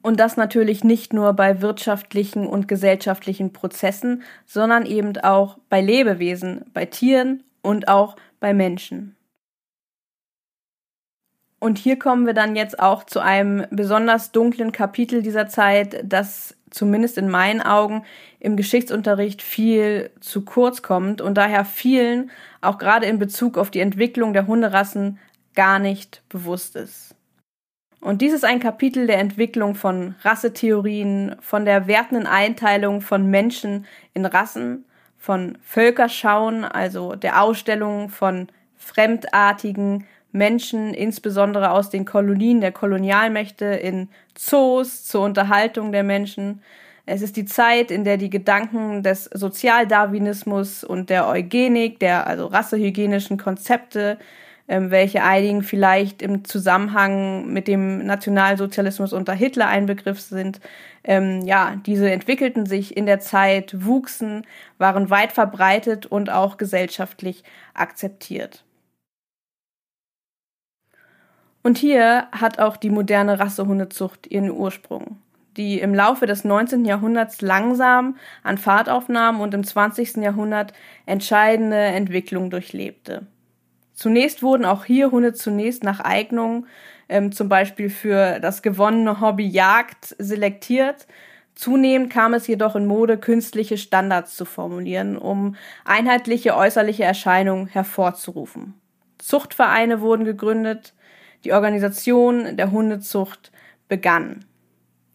Und 0.00 0.20
das 0.20 0.36
natürlich 0.36 0.84
nicht 0.84 1.12
nur 1.12 1.32
bei 1.32 1.60
wirtschaftlichen 1.60 2.46
und 2.46 2.68
gesellschaftlichen 2.68 3.52
Prozessen, 3.52 4.22
sondern 4.46 4.86
eben 4.86 5.16
auch 5.16 5.58
bei 5.68 5.80
Lebewesen, 5.80 6.64
bei 6.72 6.84
Tieren 6.84 7.42
und 7.62 7.88
auch 7.88 8.14
bei 8.38 8.54
Menschen. 8.54 9.16
Und 11.60 11.78
hier 11.78 11.98
kommen 11.98 12.26
wir 12.26 12.34
dann 12.34 12.54
jetzt 12.54 12.78
auch 12.78 13.04
zu 13.04 13.20
einem 13.20 13.66
besonders 13.70 14.30
dunklen 14.30 14.70
Kapitel 14.72 15.22
dieser 15.22 15.48
Zeit, 15.48 16.00
das 16.04 16.54
zumindest 16.70 17.18
in 17.18 17.28
meinen 17.28 17.60
Augen 17.60 18.04
im 18.40 18.56
Geschichtsunterricht 18.56 19.42
viel 19.42 20.10
zu 20.20 20.44
kurz 20.44 20.82
kommt 20.82 21.20
und 21.20 21.34
daher 21.34 21.64
vielen, 21.64 22.30
auch 22.60 22.78
gerade 22.78 23.06
in 23.06 23.18
Bezug 23.18 23.58
auf 23.58 23.70
die 23.70 23.80
Entwicklung 23.80 24.32
der 24.32 24.46
Hunderassen, 24.46 25.18
gar 25.54 25.78
nicht 25.78 26.22
bewusst 26.28 26.76
ist. 26.76 27.16
Und 28.00 28.22
dies 28.22 28.32
ist 28.32 28.44
ein 28.44 28.60
Kapitel 28.60 29.08
der 29.08 29.18
Entwicklung 29.18 29.74
von 29.74 30.14
Rassetheorien, 30.22 31.34
von 31.40 31.64
der 31.64 31.88
wertenden 31.88 32.28
Einteilung 32.28 33.00
von 33.00 33.28
Menschen 33.28 33.86
in 34.14 34.24
Rassen, 34.24 34.84
von 35.16 35.58
Völkerschauen, 35.62 36.64
also 36.64 37.16
der 37.16 37.42
Ausstellung 37.42 38.08
von 38.08 38.46
fremdartigen 38.76 40.06
Menschen, 40.38 40.94
insbesondere 40.94 41.70
aus 41.70 41.90
den 41.90 42.04
Kolonien 42.04 42.60
der 42.60 42.72
Kolonialmächte, 42.72 43.66
in 43.66 44.08
Zoos 44.34 45.04
zur 45.04 45.24
Unterhaltung 45.24 45.92
der 45.92 46.04
Menschen. 46.04 46.62
Es 47.04 47.22
ist 47.22 47.36
die 47.36 47.44
Zeit, 47.44 47.90
in 47.90 48.04
der 48.04 48.16
die 48.16 48.30
Gedanken 48.30 49.02
des 49.02 49.24
Sozialdarwinismus 49.24 50.84
und 50.84 51.10
der 51.10 51.26
Eugenik, 51.26 52.00
der 52.00 52.26
also 52.26 52.46
rassehygienischen 52.46 53.38
Konzepte, 53.38 54.18
ähm, 54.68 54.90
welche 54.90 55.22
einigen 55.22 55.62
vielleicht 55.62 56.20
im 56.20 56.44
Zusammenhang 56.44 57.46
mit 57.50 57.66
dem 57.68 58.04
Nationalsozialismus 58.04 59.14
unter 59.14 59.32
Hitler 59.32 59.68
ein 59.68 59.86
Begriff 59.86 60.20
sind, 60.20 60.60
ähm, 61.04 61.40
ja, 61.46 61.76
diese 61.86 62.10
entwickelten 62.10 62.66
sich 62.66 62.94
in 62.96 63.06
der 63.06 63.20
Zeit, 63.20 63.86
wuchsen, 63.86 64.46
waren 64.76 65.08
weit 65.08 65.32
verbreitet 65.32 66.04
und 66.04 66.30
auch 66.30 66.58
gesellschaftlich 66.58 67.44
akzeptiert. 67.72 68.64
Und 71.62 71.78
hier 71.78 72.28
hat 72.32 72.58
auch 72.58 72.76
die 72.76 72.90
moderne 72.90 73.38
Rassehundezucht 73.40 74.26
ihren 74.28 74.50
Ursprung, 74.50 75.18
die 75.56 75.80
im 75.80 75.94
Laufe 75.94 76.26
des 76.26 76.44
19. 76.44 76.84
Jahrhunderts 76.84 77.40
langsam 77.40 78.16
an 78.42 78.58
Fahrt 78.58 78.88
aufnahm 78.88 79.40
und 79.40 79.54
im 79.54 79.64
20. 79.64 80.16
Jahrhundert 80.16 80.72
entscheidende 81.06 81.76
Entwicklungen 81.76 82.50
durchlebte. 82.50 83.26
Zunächst 83.98 84.44
wurden 84.44 84.64
auch 84.64 84.84
hier 84.84 85.10
Hunde 85.10 85.32
zunächst 85.32 85.82
nach 85.82 85.98
Eignung, 85.98 86.66
ähm, 87.08 87.32
zum 87.32 87.48
Beispiel 87.48 87.90
für 87.90 88.38
das 88.38 88.62
gewonnene 88.62 89.20
Hobby 89.20 89.48
Jagd, 89.48 90.14
selektiert. 90.18 91.08
Zunehmend 91.56 92.12
kam 92.12 92.34
es 92.34 92.46
jedoch 92.46 92.76
in 92.76 92.86
Mode, 92.86 93.18
künstliche 93.18 93.76
Standards 93.76 94.36
zu 94.36 94.44
formulieren, 94.44 95.18
um 95.18 95.56
einheitliche 95.84 96.54
äußerliche 96.54 97.02
Erscheinungen 97.02 97.66
hervorzurufen. 97.66 98.74
Zuchtvereine 99.18 100.00
wurden 100.00 100.24
gegründet, 100.24 100.94
die 101.44 101.52
Organisation 101.52 102.56
der 102.56 102.70
Hundezucht 102.70 103.52
begann. 103.88 104.44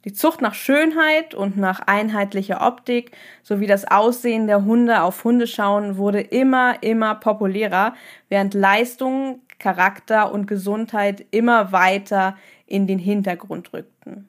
Die 0.06 0.12
Zucht 0.12 0.42
nach 0.42 0.54
Schönheit 0.54 1.34
und 1.34 1.56
nach 1.56 1.80
einheitlicher 1.80 2.66
Optik 2.66 3.12
sowie 3.42 3.68
das 3.68 3.90
Aussehen 3.90 4.48
der 4.48 4.66
Hunde 4.66 5.02
auf 5.02 5.24
Hundeschauen 5.24 5.98
wurde 5.98 6.20
immer, 6.20 6.84
immer 6.84 7.16
populärer, 7.16 7.94
während 8.28 8.54
Leistung, 8.54 9.40
Charakter 9.60 10.34
und 10.34 10.46
Gesundheit 10.46 11.26
immer 11.32 11.72
weiter 11.72 12.36
in 12.66 12.86
den 12.86 13.00
Hintergrund 13.00 13.72
rückten. 13.72 14.28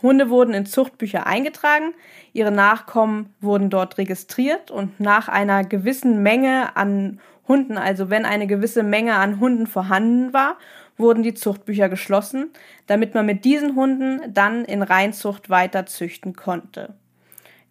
Hunde 0.00 0.30
wurden 0.30 0.54
in 0.54 0.64
Zuchtbücher 0.64 1.26
eingetragen, 1.26 1.94
ihre 2.32 2.50
Nachkommen 2.50 3.34
wurden 3.40 3.68
dort 3.68 3.98
registriert 3.98 4.70
und 4.70 5.00
nach 5.00 5.28
einer 5.28 5.64
gewissen 5.64 6.22
Menge 6.22 6.76
an 6.76 7.20
Hunden, 7.46 7.76
also 7.76 8.08
wenn 8.08 8.24
eine 8.24 8.46
gewisse 8.46 8.82
Menge 8.82 9.16
an 9.16 9.38
Hunden 9.38 9.66
vorhanden 9.66 10.32
war 10.32 10.56
wurden 10.96 11.22
die 11.22 11.34
Zuchtbücher 11.34 11.88
geschlossen, 11.88 12.50
damit 12.86 13.14
man 13.14 13.26
mit 13.26 13.44
diesen 13.44 13.76
Hunden 13.76 14.20
dann 14.32 14.64
in 14.64 14.82
Reinzucht 14.82 15.50
weiter 15.50 15.86
züchten 15.86 16.34
konnte. 16.34 16.94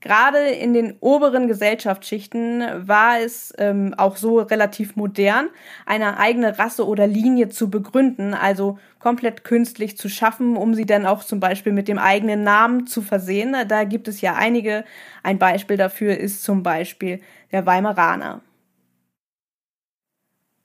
Gerade 0.03 0.49
in 0.49 0.73
den 0.73 0.97
oberen 0.99 1.47
Gesellschaftsschichten 1.47 2.61
war 2.85 3.21
es 3.21 3.53
ähm, 3.57 3.93
auch 3.95 4.17
so 4.17 4.39
relativ 4.39 4.97
modern, 4.97 5.47
eine 5.85 6.17
eigene 6.17 6.59
Rasse 6.59 6.85
oder 6.85 7.07
Linie 7.07 7.47
zu 7.47 7.69
begründen, 7.69 8.33
also 8.33 8.77
komplett 8.99 9.45
künstlich 9.45 9.97
zu 9.97 10.09
schaffen, 10.09 10.57
um 10.57 10.75
sie 10.75 10.85
dann 10.85 11.05
auch 11.05 11.23
zum 11.23 11.39
Beispiel 11.39 11.71
mit 11.71 11.87
dem 11.87 11.99
eigenen 11.99 12.43
Namen 12.43 12.85
zu 12.85 13.01
versehen. 13.01 13.55
Da 13.69 13.85
gibt 13.85 14.09
es 14.09 14.19
ja 14.19 14.35
einige. 14.35 14.83
Ein 15.23 15.39
Beispiel 15.39 15.77
dafür 15.77 16.17
ist 16.17 16.43
zum 16.43 16.63
Beispiel 16.63 17.21
der 17.53 17.65
Weimaraner. 17.65 18.41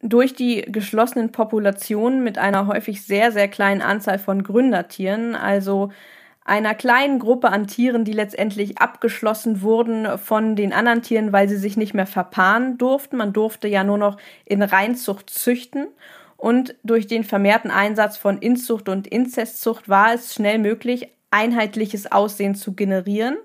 Durch 0.00 0.34
die 0.34 0.62
geschlossenen 0.62 1.32
Populationen 1.32 2.22
mit 2.22 2.38
einer 2.38 2.66
häufig 2.66 3.02
sehr, 3.04 3.32
sehr 3.32 3.48
kleinen 3.48 3.82
Anzahl 3.82 4.18
von 4.18 4.44
Gründertieren, 4.44 5.34
also 5.34 5.90
einer 6.44 6.74
kleinen 6.74 7.18
Gruppe 7.18 7.50
an 7.50 7.66
Tieren, 7.66 8.04
die 8.04 8.12
letztendlich 8.12 8.78
abgeschlossen 8.78 9.60
wurden 9.60 10.16
von 10.18 10.56
den 10.56 10.72
anderen 10.72 11.02
Tieren, 11.02 11.32
weil 11.32 11.48
sie 11.48 11.58
sich 11.58 11.76
nicht 11.76 11.92
mehr 11.92 12.06
verpaaren 12.06 12.78
durften. 12.78 13.18
Man 13.18 13.34
durfte 13.34 13.68
ja 13.68 13.84
nur 13.84 13.98
noch 13.98 14.16
in 14.46 14.62
Reinzucht 14.62 15.28
züchten. 15.28 15.88
Und 16.38 16.74
durch 16.84 17.06
den 17.06 17.24
vermehrten 17.24 17.70
Einsatz 17.70 18.16
von 18.16 18.38
Inzucht 18.38 18.88
und 18.88 19.06
Inzestzucht 19.06 19.88
war 19.88 20.14
es 20.14 20.32
schnell 20.32 20.58
möglich, 20.58 21.08
einheitliches 21.30 22.10
Aussehen 22.10 22.54
zu 22.54 22.72
generieren. 22.72 23.36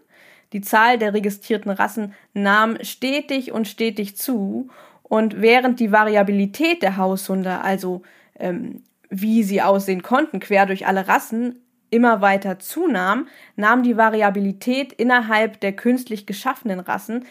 Die 0.53 0.61
Zahl 0.61 0.97
der 0.97 1.13
registrierten 1.13 1.71
Rassen 1.71 2.13
nahm 2.33 2.77
stetig 2.83 3.51
und 3.51 3.67
stetig 3.67 4.15
zu 4.15 4.69
und 5.03 5.41
während 5.41 5.79
die 5.79 5.91
Variabilität 5.91 6.81
der 6.81 6.97
Haushunde, 6.97 7.61
also 7.61 8.01
ähm, 8.39 8.83
wie 9.09 9.43
sie 9.43 9.61
aussehen 9.61 10.01
konnten, 10.01 10.39
quer 10.39 10.65
durch 10.65 10.87
alle 10.87 11.07
Rassen, 11.07 11.59
immer 11.93 12.21
weiter 12.21 12.57
zunahm, 12.57 13.27
nahm 13.55 13.83
die 13.83 13.97
Variabilität 13.97 14.91
innerhalb 14.93 15.59
der 15.59 15.73
künstlich 15.73 16.25
geschaffenen 16.25 16.79
Rassen 16.79 17.25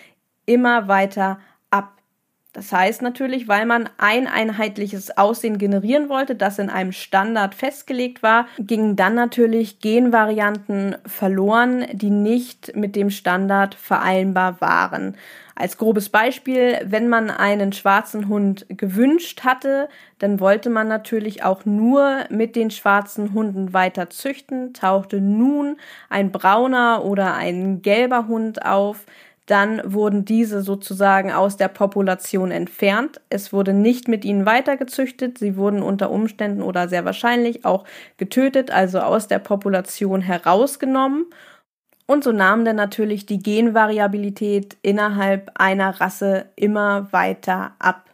immer 0.47 0.87
weiter 0.87 1.41
ab. 1.71 1.99
Das 2.53 2.71
heißt 2.71 3.03
natürlich, 3.03 3.49
weil 3.49 3.67
man 3.67 3.89
ein 3.99 4.29
einheitliches 4.29 5.17
Aussehen 5.17 5.59
generieren 5.59 6.09
wollte, 6.09 6.37
das 6.37 6.59
in 6.59 6.71
einem 6.71 6.93
Standard 6.93 7.55
festgelegt 7.55 8.23
war, 8.23 8.47
gingen 8.59 8.95
dann 8.95 9.15
natürlich 9.15 9.81
Genvarianten 9.81 10.97
verloren, 11.07 11.87
die 11.93 12.11
nicht 12.11 12.77
mit 12.77 12.95
dem 12.95 13.11
Standard 13.11 13.75
vereinbar 13.75 14.61
waren. 14.61 15.17
Als 15.63 15.79
grobes 15.79 16.09
Beispiel, 16.09 16.81
wenn 16.85 17.09
man 17.09 17.31
einen 17.31 17.73
schwarzen 17.73 18.27
Hund 18.27 18.67
gewünscht 18.69 19.45
hatte, 19.45 19.89
dann 20.19 20.41
wollte 20.41 20.71
man 20.71 20.89
natürlich 20.89 21.45
auch 21.45 21.65
nur 21.65 22.25
mit 22.31 22.57
den 22.57 22.73
schwarzen 22.73 23.33
Hunden 23.33 23.73
weiter 23.73 24.11
züchten. 24.11 24.75
Tauchte 24.75 25.21
nun 25.21 25.77
ein 26.11 26.33
brauner 26.33 27.05
oder 27.05 27.35
ein 27.35 27.81
gelber 27.81 28.27
Hund 28.27 28.67
auf, 28.67 29.07
dann 29.47 29.81
wurden 29.85 30.25
diese 30.25 30.63
sozusagen 30.63 31.31
aus 31.31 31.57
der 31.57 31.69
Population 31.69 32.51
entfernt. 32.51 33.21
Es 33.29 33.53
wurde 33.53 33.73
nicht 33.73 34.09
mit 34.09 34.25
ihnen 34.25 34.47
weitergezüchtet. 34.47 35.39
Sie 35.39 35.57
wurden 35.57 35.85
unter 35.85 36.11
Umständen 36.11 36.63
oder 36.63 36.89
sehr 36.89 37.05
wahrscheinlich 37.05 37.65
auch 37.65 37.85
getötet, 38.17 38.73
also 38.73 38.99
aus 38.99 39.29
der 39.29 39.39
Population 39.39 40.23
herausgenommen. 40.23 41.27
Und 42.07 42.25
so 42.25 42.33
nahm 42.33 42.65
dann 42.65 42.77
natürlich 42.77 43.27
die 43.27 43.39
Genvariabilität 43.39 44.77
innerhalb 44.83 45.53
einer 45.55 46.01
Rasse 46.01 46.47
immer 46.57 47.13
weiter 47.13 47.73
ab. 47.79 48.11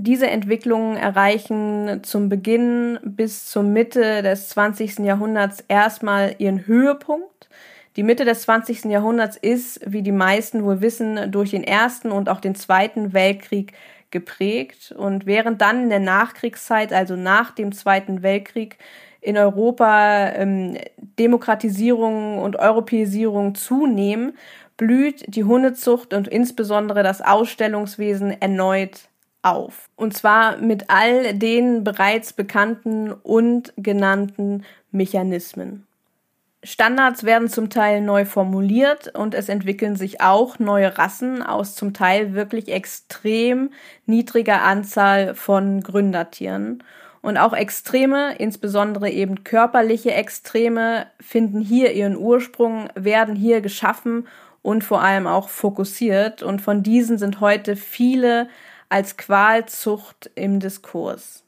Diese 0.00 0.28
Entwicklungen 0.28 0.96
erreichen 0.96 2.04
zum 2.04 2.28
Beginn 2.28 3.00
bis 3.02 3.46
zur 3.46 3.64
Mitte 3.64 4.22
des 4.22 4.48
20. 4.50 5.00
Jahrhunderts 5.00 5.64
erstmal 5.66 6.36
ihren 6.38 6.68
Höhepunkt. 6.68 7.48
Die 7.96 8.04
Mitte 8.04 8.24
des 8.24 8.42
20. 8.42 8.84
Jahrhunderts 8.84 9.36
ist, 9.36 9.80
wie 9.84 10.02
die 10.02 10.12
meisten 10.12 10.62
wohl 10.62 10.80
wissen, 10.80 11.32
durch 11.32 11.50
den 11.50 11.64
Ersten 11.64 12.12
und 12.12 12.28
auch 12.28 12.38
den 12.38 12.54
Zweiten 12.54 13.12
Weltkrieg 13.12 13.72
geprägt. 14.12 14.92
Und 14.96 15.26
während 15.26 15.60
dann 15.60 15.82
in 15.82 15.90
der 15.90 15.98
Nachkriegszeit, 15.98 16.92
also 16.92 17.16
nach 17.16 17.50
dem 17.50 17.72
Zweiten 17.72 18.22
Weltkrieg, 18.22 18.78
in 19.20 19.36
Europa 19.36 20.30
ähm, 20.34 20.76
Demokratisierung 21.18 22.38
und 22.38 22.56
Europäisierung 22.56 23.54
zunehmen, 23.54 24.36
blüht 24.76 25.24
die 25.34 25.44
Hundezucht 25.44 26.14
und 26.14 26.28
insbesondere 26.28 27.02
das 27.02 27.20
Ausstellungswesen 27.20 28.40
erneut 28.40 29.08
auf. 29.42 29.88
Und 29.96 30.14
zwar 30.14 30.58
mit 30.58 30.84
all 30.88 31.34
den 31.34 31.84
bereits 31.84 32.32
bekannten 32.32 33.12
und 33.12 33.72
genannten 33.76 34.64
Mechanismen. 34.90 35.84
Standards 36.64 37.22
werden 37.22 37.48
zum 37.48 37.70
Teil 37.70 38.00
neu 38.00 38.24
formuliert 38.24 39.14
und 39.14 39.34
es 39.34 39.48
entwickeln 39.48 39.94
sich 39.94 40.20
auch 40.20 40.58
neue 40.58 40.98
Rassen 40.98 41.42
aus 41.42 41.76
zum 41.76 41.94
Teil 41.94 42.34
wirklich 42.34 42.68
extrem 42.68 43.70
niedriger 44.06 44.62
Anzahl 44.62 45.34
von 45.36 45.82
Gründertieren. 45.82 46.82
Und 47.20 47.36
auch 47.36 47.52
Extreme, 47.52 48.36
insbesondere 48.38 49.10
eben 49.10 49.44
körperliche 49.44 50.12
Extreme, 50.12 51.06
finden 51.20 51.60
hier 51.60 51.92
ihren 51.92 52.16
Ursprung, 52.16 52.88
werden 52.94 53.34
hier 53.34 53.60
geschaffen 53.60 54.28
und 54.62 54.84
vor 54.84 55.02
allem 55.02 55.26
auch 55.26 55.48
fokussiert. 55.48 56.42
Und 56.42 56.60
von 56.60 56.82
diesen 56.82 57.18
sind 57.18 57.40
heute 57.40 57.76
viele 57.76 58.48
als 58.88 59.16
Qualzucht 59.16 60.30
im 60.34 60.60
Diskurs. 60.60 61.44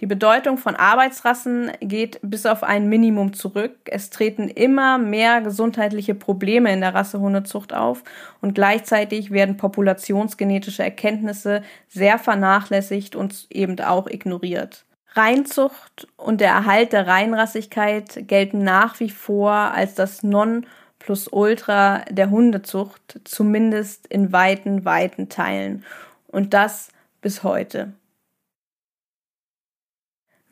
Die 0.00 0.06
Bedeutung 0.06 0.58
von 0.58 0.74
Arbeitsrassen 0.74 1.70
geht 1.80 2.18
bis 2.22 2.46
auf 2.46 2.64
ein 2.64 2.88
Minimum 2.88 3.32
zurück. 3.32 3.76
Es 3.84 4.10
treten 4.10 4.48
immer 4.48 4.98
mehr 4.98 5.40
gesundheitliche 5.40 6.14
Probleme 6.14 6.72
in 6.72 6.80
der 6.80 6.94
Rassehundezucht 6.94 7.72
auf 7.72 8.02
und 8.40 8.54
gleichzeitig 8.54 9.30
werden 9.30 9.56
populationsgenetische 9.56 10.82
Erkenntnisse 10.82 11.62
sehr 11.88 12.18
vernachlässigt 12.18 13.14
und 13.14 13.46
eben 13.50 13.78
auch 13.80 14.08
ignoriert. 14.08 14.84
Reinzucht 15.14 16.08
und 16.16 16.40
der 16.40 16.50
Erhalt 16.50 16.92
der 16.92 17.06
Reinrassigkeit 17.06 18.26
gelten 18.26 18.64
nach 18.64 18.98
wie 18.98 19.10
vor 19.10 19.52
als 19.52 19.94
das 19.94 20.24
Non 20.24 20.66
plus 20.98 21.28
Ultra 21.28 21.98
der 22.10 22.30
Hundezucht, 22.30 23.20
zumindest 23.24 24.06
in 24.08 24.32
weiten, 24.32 24.84
weiten 24.84 25.28
Teilen. 25.28 25.84
Und 26.26 26.52
das 26.52 26.88
bis 27.20 27.44
heute. 27.44 27.92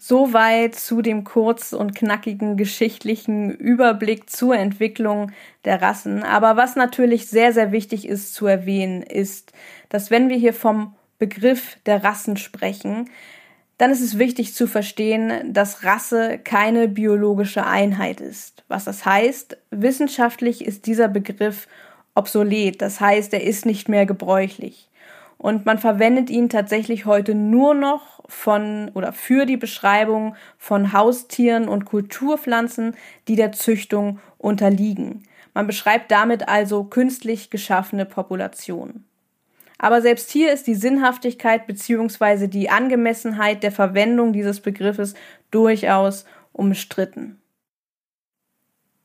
Soweit 0.04 0.74
zu 0.74 1.00
dem 1.00 1.22
kurz 1.22 1.72
und 1.72 1.94
knackigen 1.94 2.56
geschichtlichen 2.56 3.52
Überblick 3.52 4.28
zur 4.28 4.56
Entwicklung 4.56 5.30
der 5.64 5.80
Rassen. 5.80 6.24
Aber 6.24 6.56
was 6.56 6.74
natürlich 6.74 7.28
sehr, 7.28 7.52
sehr 7.52 7.70
wichtig 7.70 8.08
ist 8.08 8.34
zu 8.34 8.48
erwähnen, 8.48 9.04
ist, 9.04 9.52
dass 9.90 10.10
wenn 10.10 10.28
wir 10.28 10.36
hier 10.36 10.54
vom 10.54 10.96
Begriff 11.20 11.76
der 11.86 12.02
Rassen 12.02 12.36
sprechen, 12.36 13.10
dann 13.78 13.92
ist 13.92 14.00
es 14.00 14.18
wichtig 14.18 14.54
zu 14.54 14.66
verstehen, 14.66 15.52
dass 15.52 15.84
Rasse 15.84 16.40
keine 16.42 16.88
biologische 16.88 17.64
Einheit 17.64 18.20
ist. 18.20 18.64
Was 18.66 18.82
das 18.86 19.06
heißt, 19.06 19.56
wissenschaftlich 19.70 20.64
ist 20.64 20.86
dieser 20.86 21.06
Begriff 21.06 21.68
obsolet, 22.16 22.82
das 22.82 22.98
heißt, 22.98 23.32
er 23.34 23.44
ist 23.44 23.66
nicht 23.66 23.88
mehr 23.88 24.04
gebräuchlich. 24.04 24.88
Und 25.42 25.66
man 25.66 25.78
verwendet 25.78 26.30
ihn 26.30 26.48
tatsächlich 26.48 27.04
heute 27.04 27.34
nur 27.34 27.74
noch 27.74 28.20
von 28.28 28.92
oder 28.94 29.12
für 29.12 29.44
die 29.44 29.56
Beschreibung 29.56 30.36
von 30.56 30.92
Haustieren 30.92 31.66
und 31.66 31.84
Kulturpflanzen, 31.84 32.94
die 33.26 33.34
der 33.34 33.50
Züchtung 33.50 34.20
unterliegen. 34.38 35.24
Man 35.52 35.66
beschreibt 35.66 36.12
damit 36.12 36.48
also 36.48 36.84
künstlich 36.84 37.50
geschaffene 37.50 38.04
Populationen. 38.04 39.04
Aber 39.78 40.00
selbst 40.00 40.30
hier 40.30 40.52
ist 40.52 40.68
die 40.68 40.76
Sinnhaftigkeit 40.76 41.66
bzw. 41.66 42.46
die 42.46 42.70
Angemessenheit 42.70 43.64
der 43.64 43.72
Verwendung 43.72 44.32
dieses 44.32 44.60
Begriffes 44.60 45.14
durchaus 45.50 46.24
umstritten. 46.52 47.41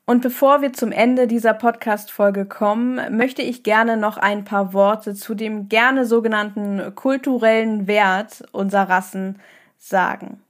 Und 0.08 0.22
bevor 0.22 0.62
wir 0.62 0.72
zum 0.72 0.90
Ende 0.90 1.26
dieser 1.26 1.52
Podcast-Folge 1.52 2.46
kommen, 2.46 3.14
möchte 3.14 3.42
ich 3.42 3.62
gerne 3.62 3.98
noch 3.98 4.16
ein 4.16 4.42
paar 4.42 4.72
Worte 4.72 5.14
zu 5.14 5.34
dem 5.34 5.68
gerne 5.68 6.06
sogenannten 6.06 6.94
kulturellen 6.94 7.86
Wert 7.86 8.42
unserer 8.52 8.88
Rassen 8.88 9.38
sagen. 9.76 10.40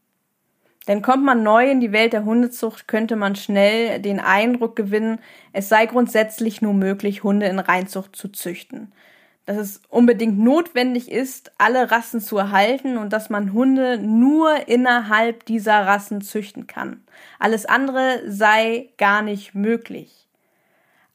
Denn 0.87 1.03
kommt 1.03 1.25
man 1.25 1.42
neu 1.42 1.68
in 1.68 1.81
die 1.81 1.90
Welt 1.90 2.12
der 2.12 2.25
Hundezucht, 2.25 2.87
könnte 2.87 3.16
man 3.16 3.35
schnell 3.35 3.99
den 3.99 4.21
Eindruck 4.21 4.77
gewinnen, 4.77 5.18
es 5.53 5.68
sei 5.68 5.87
grundsätzlich 5.87 6.62
nur 6.62 6.75
möglich, 6.75 7.25
Hunde 7.25 7.47
in 7.47 7.59
Reinzucht 7.59 8.14
zu 8.14 8.29
züchten 8.29 8.92
dass 9.49 9.57
es 9.57 9.81
unbedingt 9.89 10.39
notwendig 10.39 11.11
ist, 11.11 11.53
alle 11.57 11.91
Rassen 11.91 12.21
zu 12.21 12.37
erhalten 12.37 12.99
und 12.99 13.15
dass 13.15 13.31
man 13.31 13.55
Hunde 13.55 13.97
nur 13.97 14.69
innerhalb 14.69 15.47
dieser 15.47 15.87
Rassen 15.87 16.21
züchten 16.21 16.67
kann. 16.67 17.03
Alles 17.39 17.65
andere 17.65 18.21
sei 18.27 18.91
gar 18.99 19.23
nicht 19.23 19.55
möglich. 19.55 20.29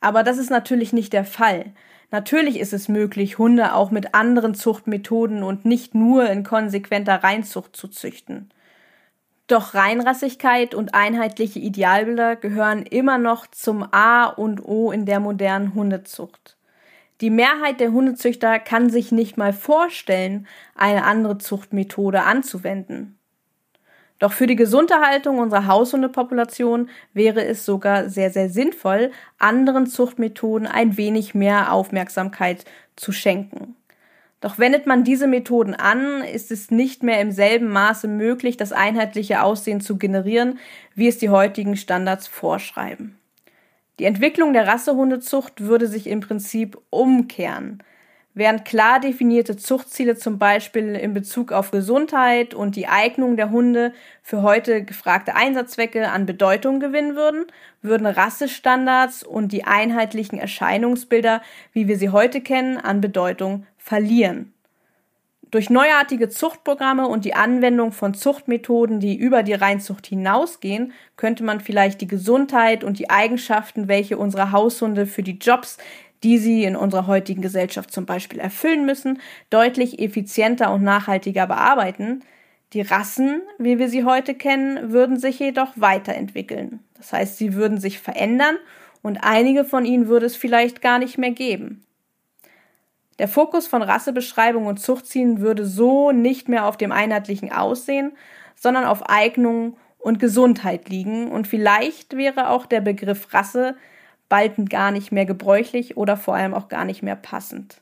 Aber 0.01 0.23
das 0.23 0.39
ist 0.39 0.49
natürlich 0.49 0.93
nicht 0.93 1.13
der 1.13 1.25
Fall. 1.25 1.73
Natürlich 2.09 2.59
ist 2.59 2.73
es 2.73 2.89
möglich, 2.89 3.37
Hunde 3.37 3.75
auch 3.75 3.91
mit 3.91 4.15
anderen 4.15 4.55
Zuchtmethoden 4.55 5.43
und 5.43 5.63
nicht 5.63 5.93
nur 5.93 6.27
in 6.27 6.43
konsequenter 6.43 7.23
Reinzucht 7.23 7.75
zu 7.75 7.87
züchten. 7.87 8.49
Doch 9.45 9.75
Reinrassigkeit 9.75 10.73
und 10.73 10.95
einheitliche 10.95 11.59
Idealbilder 11.59 12.35
gehören 12.35 12.81
immer 12.81 13.19
noch 13.19 13.45
zum 13.45 13.83
A 13.93 14.25
und 14.25 14.65
O 14.65 14.91
in 14.91 15.05
der 15.05 15.19
modernen 15.19 15.75
Hundezucht. 15.75 16.57
Die 17.23 17.29
Mehrheit 17.29 17.79
der 17.79 17.93
Hundezüchter 17.93 18.59
kann 18.59 18.89
sich 18.89 19.13
nicht 19.13 19.37
mal 19.37 19.53
vorstellen, 19.53 20.45
eine 20.75 21.05
andere 21.05 21.37
Zuchtmethode 21.37 22.23
anzuwenden. 22.23 23.17
Doch 24.19 24.33
für 24.33 24.45
die 24.45 24.57
Gesunderhaltung 24.57 25.37
unserer 25.39 25.65
Haushundepopulation 25.67 26.89
wäre 27.13 27.45
es 27.45 27.63
sogar 27.63 28.09
sehr, 28.09 28.29
sehr 28.29 28.49
sinnvoll, 28.49 29.09
anderen 29.39 29.87
Zuchtmethoden 29.87 30.67
ein 30.67 30.97
wenig 30.97 31.33
mehr 31.33 31.71
Aufmerksamkeit 31.71 32.65
zu 32.97 33.13
schenken. 33.13 33.77
Doch 34.41 34.59
wendet 34.59 34.85
man 34.85 35.05
diese 35.05 35.27
Methoden 35.27 35.75
an, 35.75 36.23
ist 36.25 36.51
es 36.51 36.71
nicht 36.71 37.03
mehr 37.03 37.21
im 37.21 37.31
selben 37.31 37.69
Maße 37.69 38.09
möglich, 38.09 38.57
das 38.57 38.73
einheitliche 38.73 39.43
Aussehen 39.43 39.79
zu 39.79 39.97
generieren, 39.97 40.59
wie 40.93 41.07
es 41.07 41.19
die 41.19 41.29
heutigen 41.29 41.77
Standards 41.77 42.27
vorschreiben. 42.27 43.17
Die 43.99 44.05
Entwicklung 44.05 44.53
der 44.53 44.67
Rassehundezucht 44.67 45.61
würde 45.61 45.87
sich 45.87 46.07
im 46.07 46.19
Prinzip 46.19 46.79
umkehren. 46.89 47.83
Während 48.35 48.65
klar 48.65 48.99
definierte 48.99 49.57
Zuchtziele 49.57 50.15
zum 50.15 50.39
Beispiel 50.39 50.95
in 50.95 51.13
Bezug 51.13 51.51
auf 51.51 51.69
Gesundheit 51.69 52.55
und 52.55 52.75
die 52.75 52.87
Eignung 52.87 53.37
der 53.37 53.51
Hunde 53.51 53.93
für 54.23 54.41
heute 54.41 54.83
gefragte 54.83 55.35
Einsatzzwecke 55.35 56.09
an 56.09 56.25
Bedeutung 56.25 56.79
gewinnen 56.79 57.15
würden, 57.15 57.45
würden 57.83 58.07
Rassestandards 58.07 59.21
und 59.21 59.51
die 59.51 59.65
einheitlichen 59.65 60.39
Erscheinungsbilder, 60.39 61.43
wie 61.73 61.87
wir 61.87 61.99
sie 61.99 62.09
heute 62.09 62.41
kennen, 62.41 62.77
an 62.77 63.01
Bedeutung 63.01 63.67
verlieren. 63.77 64.52
Durch 65.53 65.69
neuartige 65.69 66.29
Zuchtprogramme 66.29 67.07
und 67.07 67.25
die 67.25 67.35
Anwendung 67.35 67.91
von 67.91 68.15
Zuchtmethoden, 68.15 68.99
die 68.99 69.15
über 69.15 69.43
die 69.43 69.53
Reinzucht 69.53 70.07
hinausgehen, 70.07 70.93
könnte 71.15 71.43
man 71.43 71.59
vielleicht 71.59 72.01
die 72.01 72.07
Gesundheit 72.07 72.83
und 72.83 72.97
die 72.97 73.11
Eigenschaften, 73.11 73.87
welche 73.87 74.17
unsere 74.17 74.51
Haushunde 74.51 75.05
für 75.05 75.21
die 75.21 75.37
Jobs, 75.37 75.77
die 76.23 76.39
sie 76.39 76.63
in 76.63 76.75
unserer 76.75 77.05
heutigen 77.05 77.43
Gesellschaft 77.43 77.91
zum 77.91 78.07
Beispiel 78.07 78.39
erfüllen 78.39 78.87
müssen, 78.87 79.21
deutlich 79.51 79.99
effizienter 79.99 80.73
und 80.73 80.81
nachhaltiger 80.81 81.45
bearbeiten. 81.45 82.23
Die 82.73 82.81
Rassen, 82.81 83.43
wie 83.59 83.77
wir 83.77 83.89
sie 83.89 84.05
heute 84.05 84.33
kennen, 84.33 84.91
würden 84.91 85.19
sich 85.19 85.37
jedoch 85.37 85.73
weiterentwickeln. 85.75 86.79
Das 86.97 87.13
heißt, 87.13 87.37
sie 87.37 87.53
würden 87.53 87.77
sich 87.77 87.99
verändern 87.99 88.55
und 89.03 89.19
einige 89.23 89.65
von 89.65 89.85
ihnen 89.85 90.07
würde 90.07 90.25
es 90.25 90.35
vielleicht 90.35 90.81
gar 90.81 90.97
nicht 90.97 91.19
mehr 91.19 91.29
geben. 91.29 91.85
Der 93.19 93.27
Fokus 93.27 93.67
von 93.67 93.81
Rassebeschreibung 93.81 94.65
und 94.65 94.79
Zuchtziehen 94.79 95.39
würde 95.39 95.65
so 95.65 96.11
nicht 96.11 96.49
mehr 96.49 96.65
auf 96.65 96.77
dem 96.77 96.91
einheitlichen 96.91 97.51
Aussehen, 97.51 98.13
sondern 98.55 98.85
auf 98.85 99.09
Eignung 99.09 99.77
und 99.99 100.19
Gesundheit 100.19 100.89
liegen 100.89 101.31
und 101.31 101.47
vielleicht 101.47 102.17
wäre 102.17 102.49
auch 102.49 102.65
der 102.65 102.81
Begriff 102.81 103.33
Rasse 103.33 103.75
bald 104.29 104.69
gar 104.69 104.91
nicht 104.91 105.11
mehr 105.11 105.25
gebräuchlich 105.25 105.95
oder 105.95 106.17
vor 106.17 106.35
allem 106.35 106.53
auch 106.53 106.67
gar 106.67 106.85
nicht 106.85 107.03
mehr 107.03 107.15
passend. 107.15 107.81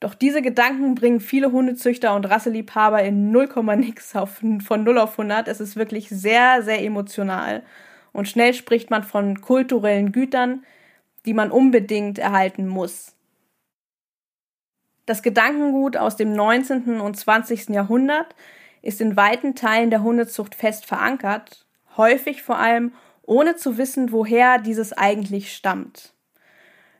Doch 0.00 0.14
diese 0.14 0.42
Gedanken 0.42 0.94
bringen 0.96 1.20
viele 1.20 1.52
Hundezüchter 1.52 2.14
und 2.14 2.28
Rasseliebhaber 2.28 3.02
in 3.02 3.30
0, 3.30 3.48
nix 3.76 4.14
auf, 4.16 4.42
von 4.64 4.82
0 4.84 4.98
auf 4.98 5.12
100. 5.12 5.46
Es 5.46 5.60
ist 5.60 5.76
wirklich 5.76 6.08
sehr, 6.08 6.62
sehr 6.62 6.82
emotional. 6.82 7.62
Und 8.12 8.28
schnell 8.28 8.52
spricht 8.52 8.90
man 8.90 9.04
von 9.04 9.40
kulturellen 9.40 10.10
Gütern, 10.10 10.64
die 11.24 11.34
man 11.34 11.52
unbedingt 11.52 12.18
erhalten 12.18 12.66
muss. 12.66 13.14
Das 15.06 15.22
Gedankengut 15.22 15.96
aus 15.96 16.16
dem 16.16 16.32
19. 16.32 17.00
und 17.00 17.16
20. 17.16 17.70
Jahrhundert 17.70 18.34
ist 18.82 19.00
in 19.00 19.16
weiten 19.16 19.54
Teilen 19.54 19.90
der 19.90 20.02
Hundezucht 20.02 20.54
fest 20.54 20.86
verankert, 20.86 21.66
häufig 21.96 22.42
vor 22.42 22.58
allem 22.58 22.92
ohne 23.24 23.56
zu 23.56 23.78
wissen, 23.78 24.12
woher 24.12 24.58
dieses 24.58 24.92
eigentlich 24.92 25.54
stammt. 25.54 26.12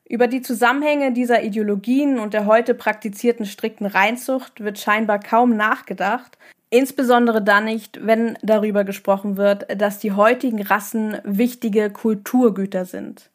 Über 0.05 0.27
die 0.27 0.43
Zusammenhänge 0.43 1.13
dieser 1.13 1.43
Ideologien 1.43 2.19
und 2.19 2.35
der 2.35 2.47
heute 2.47 2.75
praktizierten 2.75 3.47
strikten 3.47 3.87
Reinzucht 3.87 4.61
wird 4.61 4.79
scheinbar 4.79 5.19
kaum 5.19 5.57
nachgedacht, 5.57 6.39
insbesondere 6.71 7.43
dann 7.43 7.65
nicht, 7.65 8.05
wenn 8.05 8.37
darüber 8.43 8.85
gesprochen 8.85 9.37
wird, 9.37 9.81
dass 9.81 10.01
die 10.01 10.13
heutigen 10.13 10.63
Rassen 10.63 11.19
wichtige 11.25 11.91
Kulturgüter 11.91 12.85
sind, 12.85 13.31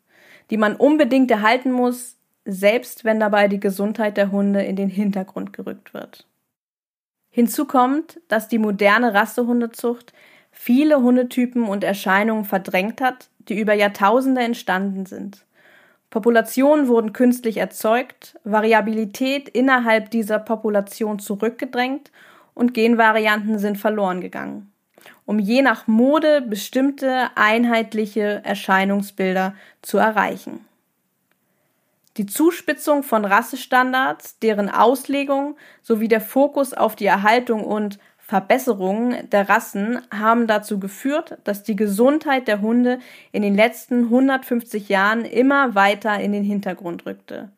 die 0.49 0.57
man 0.57 0.75
unbedingt 0.75 1.31
erhalten 1.31 1.71
muss, 1.71 2.16
selbst 2.47 3.03
wenn 3.03 3.19
dabei 3.19 3.49
die 3.49 3.59
Gesundheit 3.59 4.15
der 4.15 4.31
Hunde 4.31 4.63
in 4.63 4.77
den 4.77 4.89
Hintergrund 4.89 5.51
gerückt 5.51 5.93
wird. 5.93 6.25
Hinzu 7.29 7.65
kommt, 7.65 8.21
dass 8.29 8.47
die 8.47 8.57
moderne 8.57 9.13
Rassehundezucht 9.13 10.13
viele 10.51 11.01
Hundetypen 11.01 11.65
und 11.65 11.83
Erscheinungen 11.83 12.45
verdrängt 12.45 13.01
hat, 13.01 13.29
die 13.49 13.59
über 13.59 13.73
Jahrtausende 13.73 14.41
entstanden 14.41 15.05
sind. 15.05 15.45
Populationen 16.09 16.87
wurden 16.87 17.11
künstlich 17.11 17.57
erzeugt, 17.57 18.39
Variabilität 18.45 19.49
innerhalb 19.49 20.09
dieser 20.09 20.39
Population 20.39 21.19
zurückgedrängt 21.19 22.11
und 22.53 22.73
Genvarianten 22.73 23.59
sind 23.59 23.77
verloren 23.77 24.21
gegangen, 24.21 24.71
um 25.25 25.37
je 25.37 25.61
nach 25.61 25.85
Mode 25.85 26.41
bestimmte 26.41 27.29
einheitliche 27.35 28.41
Erscheinungsbilder 28.45 29.53
zu 29.81 29.97
erreichen. 29.97 30.66
Die 32.17 32.25
Zuspitzung 32.25 33.03
von 33.03 33.25
Rassestandards, 33.25 34.39
deren 34.39 34.69
Auslegung 34.69 35.55
sowie 35.83 36.07
der 36.07 36.21
Fokus 36.21 36.73
auf 36.73 36.95
die 36.95 37.05
Erhaltung 37.05 37.63
und 37.63 37.99
Verbesserung 38.17 39.29
der 39.29 39.47
Rassen 39.47 40.01
haben 40.11 40.47
dazu 40.47 40.79
geführt, 40.79 41.37
dass 41.43 41.61
die 41.61 41.75
Gesundheit 41.75 42.47
der 42.47 42.59
Hunde 42.61 42.97
in 43.31 43.43
den 43.43 43.55
letzten 43.55 44.05
150 44.05 44.89
Jahren 44.89 45.25
immer 45.25 45.75
weiter 45.75 46.19
in 46.19 46.31
den 46.31 46.43
Hintergrund 46.43 47.05
rückte. 47.05 47.51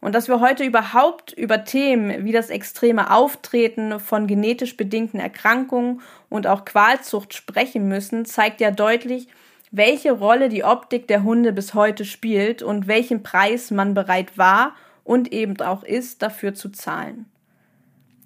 Und 0.00 0.16
dass 0.16 0.26
wir 0.26 0.40
heute 0.40 0.64
überhaupt 0.64 1.32
über 1.32 1.64
Themen 1.64 2.24
wie 2.24 2.32
das 2.32 2.50
extreme 2.50 3.12
Auftreten 3.12 4.00
von 4.00 4.26
genetisch 4.26 4.76
bedingten 4.76 5.20
Erkrankungen 5.20 6.00
und 6.28 6.48
auch 6.48 6.64
Qualzucht 6.64 7.34
sprechen 7.34 7.86
müssen, 7.86 8.24
zeigt 8.24 8.60
ja 8.60 8.72
deutlich, 8.72 9.28
welche 9.72 10.12
Rolle 10.12 10.50
die 10.50 10.64
Optik 10.64 11.08
der 11.08 11.24
Hunde 11.24 11.52
bis 11.52 11.74
heute 11.74 12.04
spielt 12.04 12.62
und 12.62 12.86
welchen 12.86 13.22
Preis 13.22 13.70
man 13.70 13.94
bereit 13.94 14.36
war 14.38 14.76
und 15.02 15.32
eben 15.32 15.58
auch 15.60 15.82
ist, 15.82 16.22
dafür 16.22 16.54
zu 16.54 16.70
zahlen. 16.70 17.26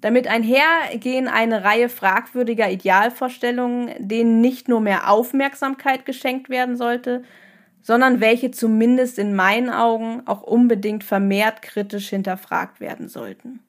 Damit 0.01 0.27
einhergehen 0.27 1.27
eine 1.27 1.63
Reihe 1.63 1.89
fragwürdiger 1.89 2.69
Idealvorstellungen, 2.69 3.91
denen 3.97 4.41
nicht 4.41 4.67
nur 4.67 4.81
mehr 4.81 5.09
Aufmerksamkeit 5.09 6.05
geschenkt 6.05 6.49
werden 6.49 6.75
sollte, 6.75 7.23
sondern 7.81 8.19
welche 8.19 8.51
zumindest 8.51 9.17
in 9.17 9.33
meinen 9.33 9.69
Augen 9.69 10.23
auch 10.27 10.43
unbedingt 10.43 11.05
vermehrt 11.05 11.61
kritisch 11.61 12.09
hinterfragt 12.09 12.81
werden 12.81 13.07
sollten. 13.07 13.61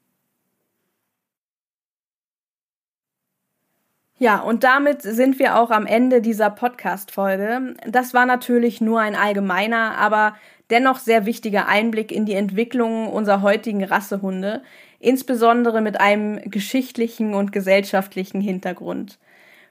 Ja, 4.20 4.40
und 4.40 4.64
damit 4.64 5.02
sind 5.02 5.38
wir 5.38 5.56
auch 5.56 5.70
am 5.70 5.86
Ende 5.86 6.20
dieser 6.20 6.50
Podcast-Folge. 6.50 7.74
Das 7.86 8.14
war 8.14 8.26
natürlich 8.26 8.80
nur 8.80 9.00
ein 9.00 9.14
allgemeiner, 9.14 9.96
aber 9.96 10.34
dennoch 10.70 10.98
sehr 10.98 11.24
wichtiger 11.24 11.68
Einblick 11.68 12.10
in 12.10 12.26
die 12.26 12.34
Entwicklung 12.34 13.06
unserer 13.06 13.42
heutigen 13.42 13.84
Rassehunde, 13.84 14.62
insbesondere 14.98 15.80
mit 15.82 16.00
einem 16.00 16.40
geschichtlichen 16.50 17.32
und 17.34 17.52
gesellschaftlichen 17.52 18.40
Hintergrund. 18.40 19.18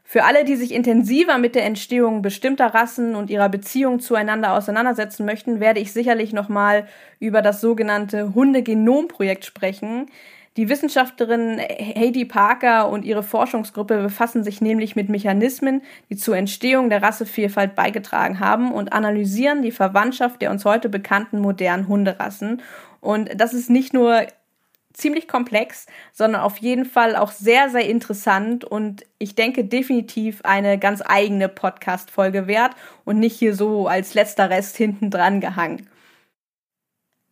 Für 0.06 0.24
alle, 0.24 0.46
die 0.46 0.56
sich 0.56 0.74
intensiver 0.74 1.38
mit 1.38 1.54
der 1.54 1.66
Entstehung 1.66 2.22
bestimmter 2.22 2.68
Rassen 2.68 3.16
und 3.16 3.30
ihrer 3.30 3.50
Beziehung 3.50 4.00
zueinander 4.00 4.54
auseinandersetzen 4.54 5.26
möchten, 5.26 5.60
werde 5.60 5.82
ich 5.82 5.92
sicherlich 5.92 6.32
nochmal 6.32 6.88
über 7.20 7.42
das 7.42 7.60
sogenannte 7.60 8.34
Hundegenomprojekt 8.34 9.44
sprechen. 9.44 10.10
Die 10.58 10.70
Wissenschaftlerin 10.70 11.60
Heidi 11.60 12.26
Parker 12.26 12.90
und 12.90 13.06
ihre 13.06 13.22
Forschungsgruppe 13.22 14.02
befassen 14.02 14.44
sich 14.44 14.60
nämlich 14.60 14.96
mit 14.96 15.08
Mechanismen, 15.08 15.84
die 16.10 16.18
zur 16.18 16.36
Entstehung 16.36 16.90
der 16.90 17.04
Rassevielfalt 17.04 17.76
beigetragen 17.76 18.40
haben 18.40 18.72
und 18.72 18.92
analysieren 18.92 19.62
die 19.62 19.72
Verwandtschaft 19.72 20.42
der 20.42 20.50
uns 20.50 20.66
heute 20.66 20.90
bekannten 20.90 21.40
modernen 21.40 21.88
Hunderassen. 21.88 22.64
Und 23.02 23.40
das 23.40 23.54
ist 23.54 23.70
nicht 23.70 23.94
nur 23.94 24.26
ziemlich 24.94 25.28
komplex, 25.28 25.86
sondern 26.12 26.42
auf 26.42 26.58
jeden 26.58 26.86
Fall 26.86 27.16
auch 27.16 27.30
sehr, 27.30 27.70
sehr 27.70 27.88
interessant 27.88 28.66
und 28.66 29.06
ich 29.20 29.36
denke 29.36 29.64
definitiv 29.64 30.42
eine 30.44 30.80
ganz 30.80 31.04
eigene 31.06 31.50
Podcast-Folge 31.50 32.48
wert 32.48 32.72
und 33.06 33.20
nicht 33.20 33.38
hier 33.38 33.54
so 33.54 33.88
als 33.88 34.16
letzter 34.16 34.50
Rest 34.50 34.76
hinten 34.76 35.12
dran 35.12 35.40
gehangen. 35.40 35.88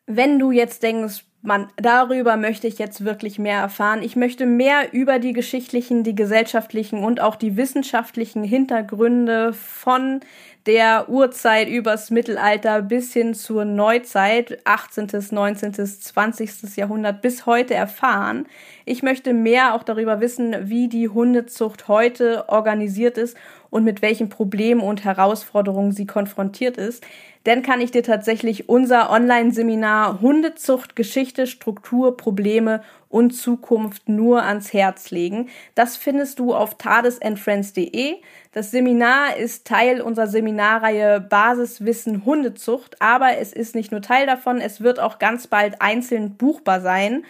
Wenn 0.06 0.38
du 0.38 0.52
jetzt 0.52 0.84
denkst, 0.84 1.26
man, 1.46 1.70
darüber 1.78 2.38
möchte 2.38 2.68
ich 2.68 2.78
jetzt 2.78 3.06
wirklich 3.06 3.40
mehr 3.40 3.60
erfahren. 3.60 4.02
Ich 4.02 4.16
möchte 4.16 4.46
mehr 4.46 4.94
über 4.94 5.20
die 5.20 5.34
geschichtlichen, 5.34 6.04
die 6.04 6.16
gesellschaftlichen 6.16 7.04
und 7.04 7.22
auch 7.22 7.36
die 7.36 7.58
wissenschaftlichen 7.58 8.44
Hintergründe 8.44 9.54
von 9.54 10.22
der 10.66 11.10
Urzeit 11.10 11.70
übers 11.70 12.10
Mittelalter 12.10 12.82
bis 12.82 13.14
hin 13.14 13.36
zur 13.36 13.66
Neuzeit, 13.66 14.60
18., 14.66 15.08
19., 15.30 15.74
20. 15.74 16.76
Jahrhundert 16.76 17.22
bis 17.22 17.46
heute 17.46 17.76
erfahren. 17.76 18.48
Ich 18.86 19.04
möchte 19.04 19.34
mehr 19.34 19.76
auch 19.76 19.84
darüber 19.84 20.22
wissen, 20.22 20.56
wie 20.70 20.88
die 20.88 21.10
Hundezucht 21.10 21.88
heute 21.88 22.50
organisiert 22.50 23.18
ist 23.18 23.38
und 23.76 23.84
mit 23.84 24.02
welchen 24.02 24.30
Problemen 24.30 24.80
und 24.80 25.04
Herausforderungen 25.04 25.92
sie 25.92 26.08
konfrontiert 26.08 26.78
ist 26.78 27.04
dann 27.46 27.62
kann 27.62 27.80
ich 27.80 27.92
dir 27.92 28.02
tatsächlich 28.02 28.70
unser 28.70 29.12
Online-Seminar 29.12 30.20
Hundezucht, 30.20 30.96
Geschichte, 30.96 31.46
Struktur, 31.46 32.18
Probleme 32.18 32.82
und 33.08 33.32
Zukunft 33.32 34.10
nur 34.10 34.42
ans 34.42 34.74
Herz 34.74 35.12
legen. 35.12 35.50
Das 35.76 35.96
findest 35.96 36.40
du 36.40 36.56
auf 36.56 36.76
tadesandfriends.de. 36.80 38.16
Das 38.52 38.72
Seminar 38.72 39.38
ist 39.38 39.68
Teil 39.68 40.02
unserer 40.02 40.26
Seminarreihe 40.26 41.22
Basiswissen 41.22 42.26
Hundezucht, 42.26 43.00
aber 43.00 43.38
es 43.38 43.54
ist 43.54 43.76
nicht 43.76 43.92
nur 43.92 44.02
Teil 44.02 44.26
davon, 44.26 44.60
es 44.60 44.82
wird 44.82 45.00
auch 45.00 45.20
ganz 45.20 45.46
bald 45.46 45.84
einzeln 45.84 46.38
buchbar 46.38 46.82
sein. 46.82 47.26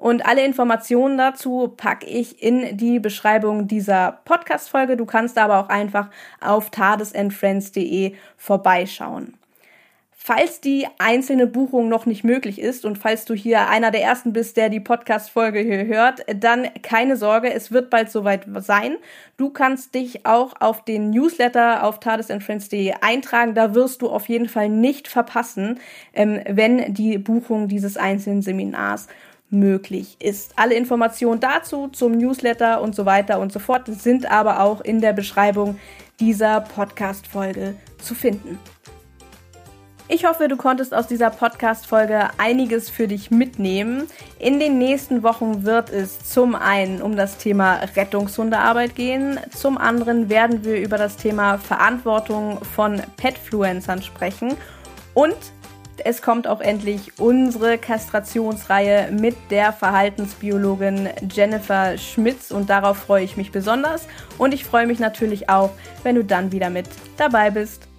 Und 0.00 0.24
alle 0.24 0.46
Informationen 0.46 1.18
dazu 1.18 1.74
packe 1.76 2.06
ich 2.06 2.42
in 2.42 2.74
die 2.78 2.98
Beschreibung 3.00 3.68
dieser 3.68 4.20
Podcast-Folge. 4.24 4.96
Du 4.96 5.04
kannst 5.04 5.36
aber 5.36 5.60
auch 5.60 5.68
einfach 5.68 6.08
auf 6.40 6.70
tadesandfriends.de 6.70 8.14
vorbeischauen. 8.38 9.34
Falls 10.22 10.62
die 10.62 10.86
einzelne 10.98 11.46
Buchung 11.46 11.88
noch 11.88 12.06
nicht 12.06 12.24
möglich 12.24 12.58
ist 12.58 12.86
und 12.86 12.96
falls 12.96 13.26
du 13.26 13.34
hier 13.34 13.68
einer 13.68 13.90
der 13.90 14.02
ersten 14.02 14.32
bist, 14.32 14.56
der 14.56 14.70
die 14.70 14.80
Podcast-Folge 14.80 15.60
hier 15.60 15.84
hört, 15.84 16.24
dann 16.34 16.68
keine 16.82 17.16
Sorge, 17.16 17.52
es 17.52 17.70
wird 17.70 17.90
bald 17.90 18.10
soweit 18.10 18.46
sein. 18.60 18.96
Du 19.36 19.50
kannst 19.50 19.94
dich 19.94 20.24
auch 20.24 20.54
auf 20.60 20.84
den 20.84 21.10
Newsletter 21.10 21.84
auf 21.84 22.00
tadesandfriends.de 22.00 22.94
eintragen. 23.02 23.54
Da 23.54 23.74
wirst 23.74 24.00
du 24.00 24.08
auf 24.08 24.28
jeden 24.30 24.48
Fall 24.48 24.70
nicht 24.70 25.08
verpassen, 25.08 25.78
ähm, 26.14 26.40
wenn 26.48 26.94
die 26.94 27.18
Buchung 27.18 27.68
dieses 27.68 27.98
einzelnen 27.98 28.40
Seminars 28.40 29.08
möglich 29.50 30.16
ist. 30.20 30.52
Alle 30.56 30.74
Informationen 30.74 31.40
dazu 31.40 31.88
zum 31.88 32.12
Newsletter 32.12 32.80
und 32.80 32.94
so 32.94 33.04
weiter 33.04 33.40
und 33.40 33.52
so 33.52 33.58
fort 33.58 33.86
sind 33.86 34.30
aber 34.30 34.60
auch 34.60 34.80
in 34.80 35.00
der 35.00 35.12
Beschreibung 35.12 35.78
dieser 36.20 36.60
Podcast-Folge 36.60 37.74
zu 37.98 38.14
finden. 38.14 38.58
Ich 40.12 40.24
hoffe, 40.24 40.48
du 40.48 40.56
konntest 40.56 40.92
aus 40.92 41.06
dieser 41.06 41.30
Podcast-Folge 41.30 42.30
einiges 42.36 42.90
für 42.90 43.06
dich 43.06 43.30
mitnehmen. 43.30 44.08
In 44.40 44.58
den 44.58 44.76
nächsten 44.76 45.22
Wochen 45.22 45.62
wird 45.62 45.88
es 45.90 46.28
zum 46.28 46.56
einen 46.56 47.00
um 47.00 47.14
das 47.14 47.36
Thema 47.36 47.74
Rettungshundearbeit 47.94 48.96
gehen, 48.96 49.38
zum 49.54 49.78
anderen 49.78 50.28
werden 50.28 50.64
wir 50.64 50.80
über 50.80 50.98
das 50.98 51.16
Thema 51.16 51.58
Verantwortung 51.58 52.58
von 52.64 53.00
Petfluencern 53.18 54.02
sprechen 54.02 54.56
und 55.14 55.36
es 56.04 56.22
kommt 56.22 56.46
auch 56.46 56.60
endlich 56.60 57.18
unsere 57.18 57.78
Kastrationsreihe 57.78 59.10
mit 59.12 59.36
der 59.50 59.72
Verhaltensbiologin 59.72 61.08
Jennifer 61.30 61.98
Schmitz 61.98 62.50
und 62.50 62.70
darauf 62.70 62.98
freue 62.98 63.24
ich 63.24 63.36
mich 63.36 63.52
besonders 63.52 64.06
und 64.38 64.54
ich 64.54 64.64
freue 64.64 64.86
mich 64.86 64.98
natürlich 64.98 65.48
auch, 65.48 65.70
wenn 66.02 66.14
du 66.14 66.24
dann 66.24 66.52
wieder 66.52 66.70
mit 66.70 66.88
dabei 67.16 67.50
bist. 67.50 67.89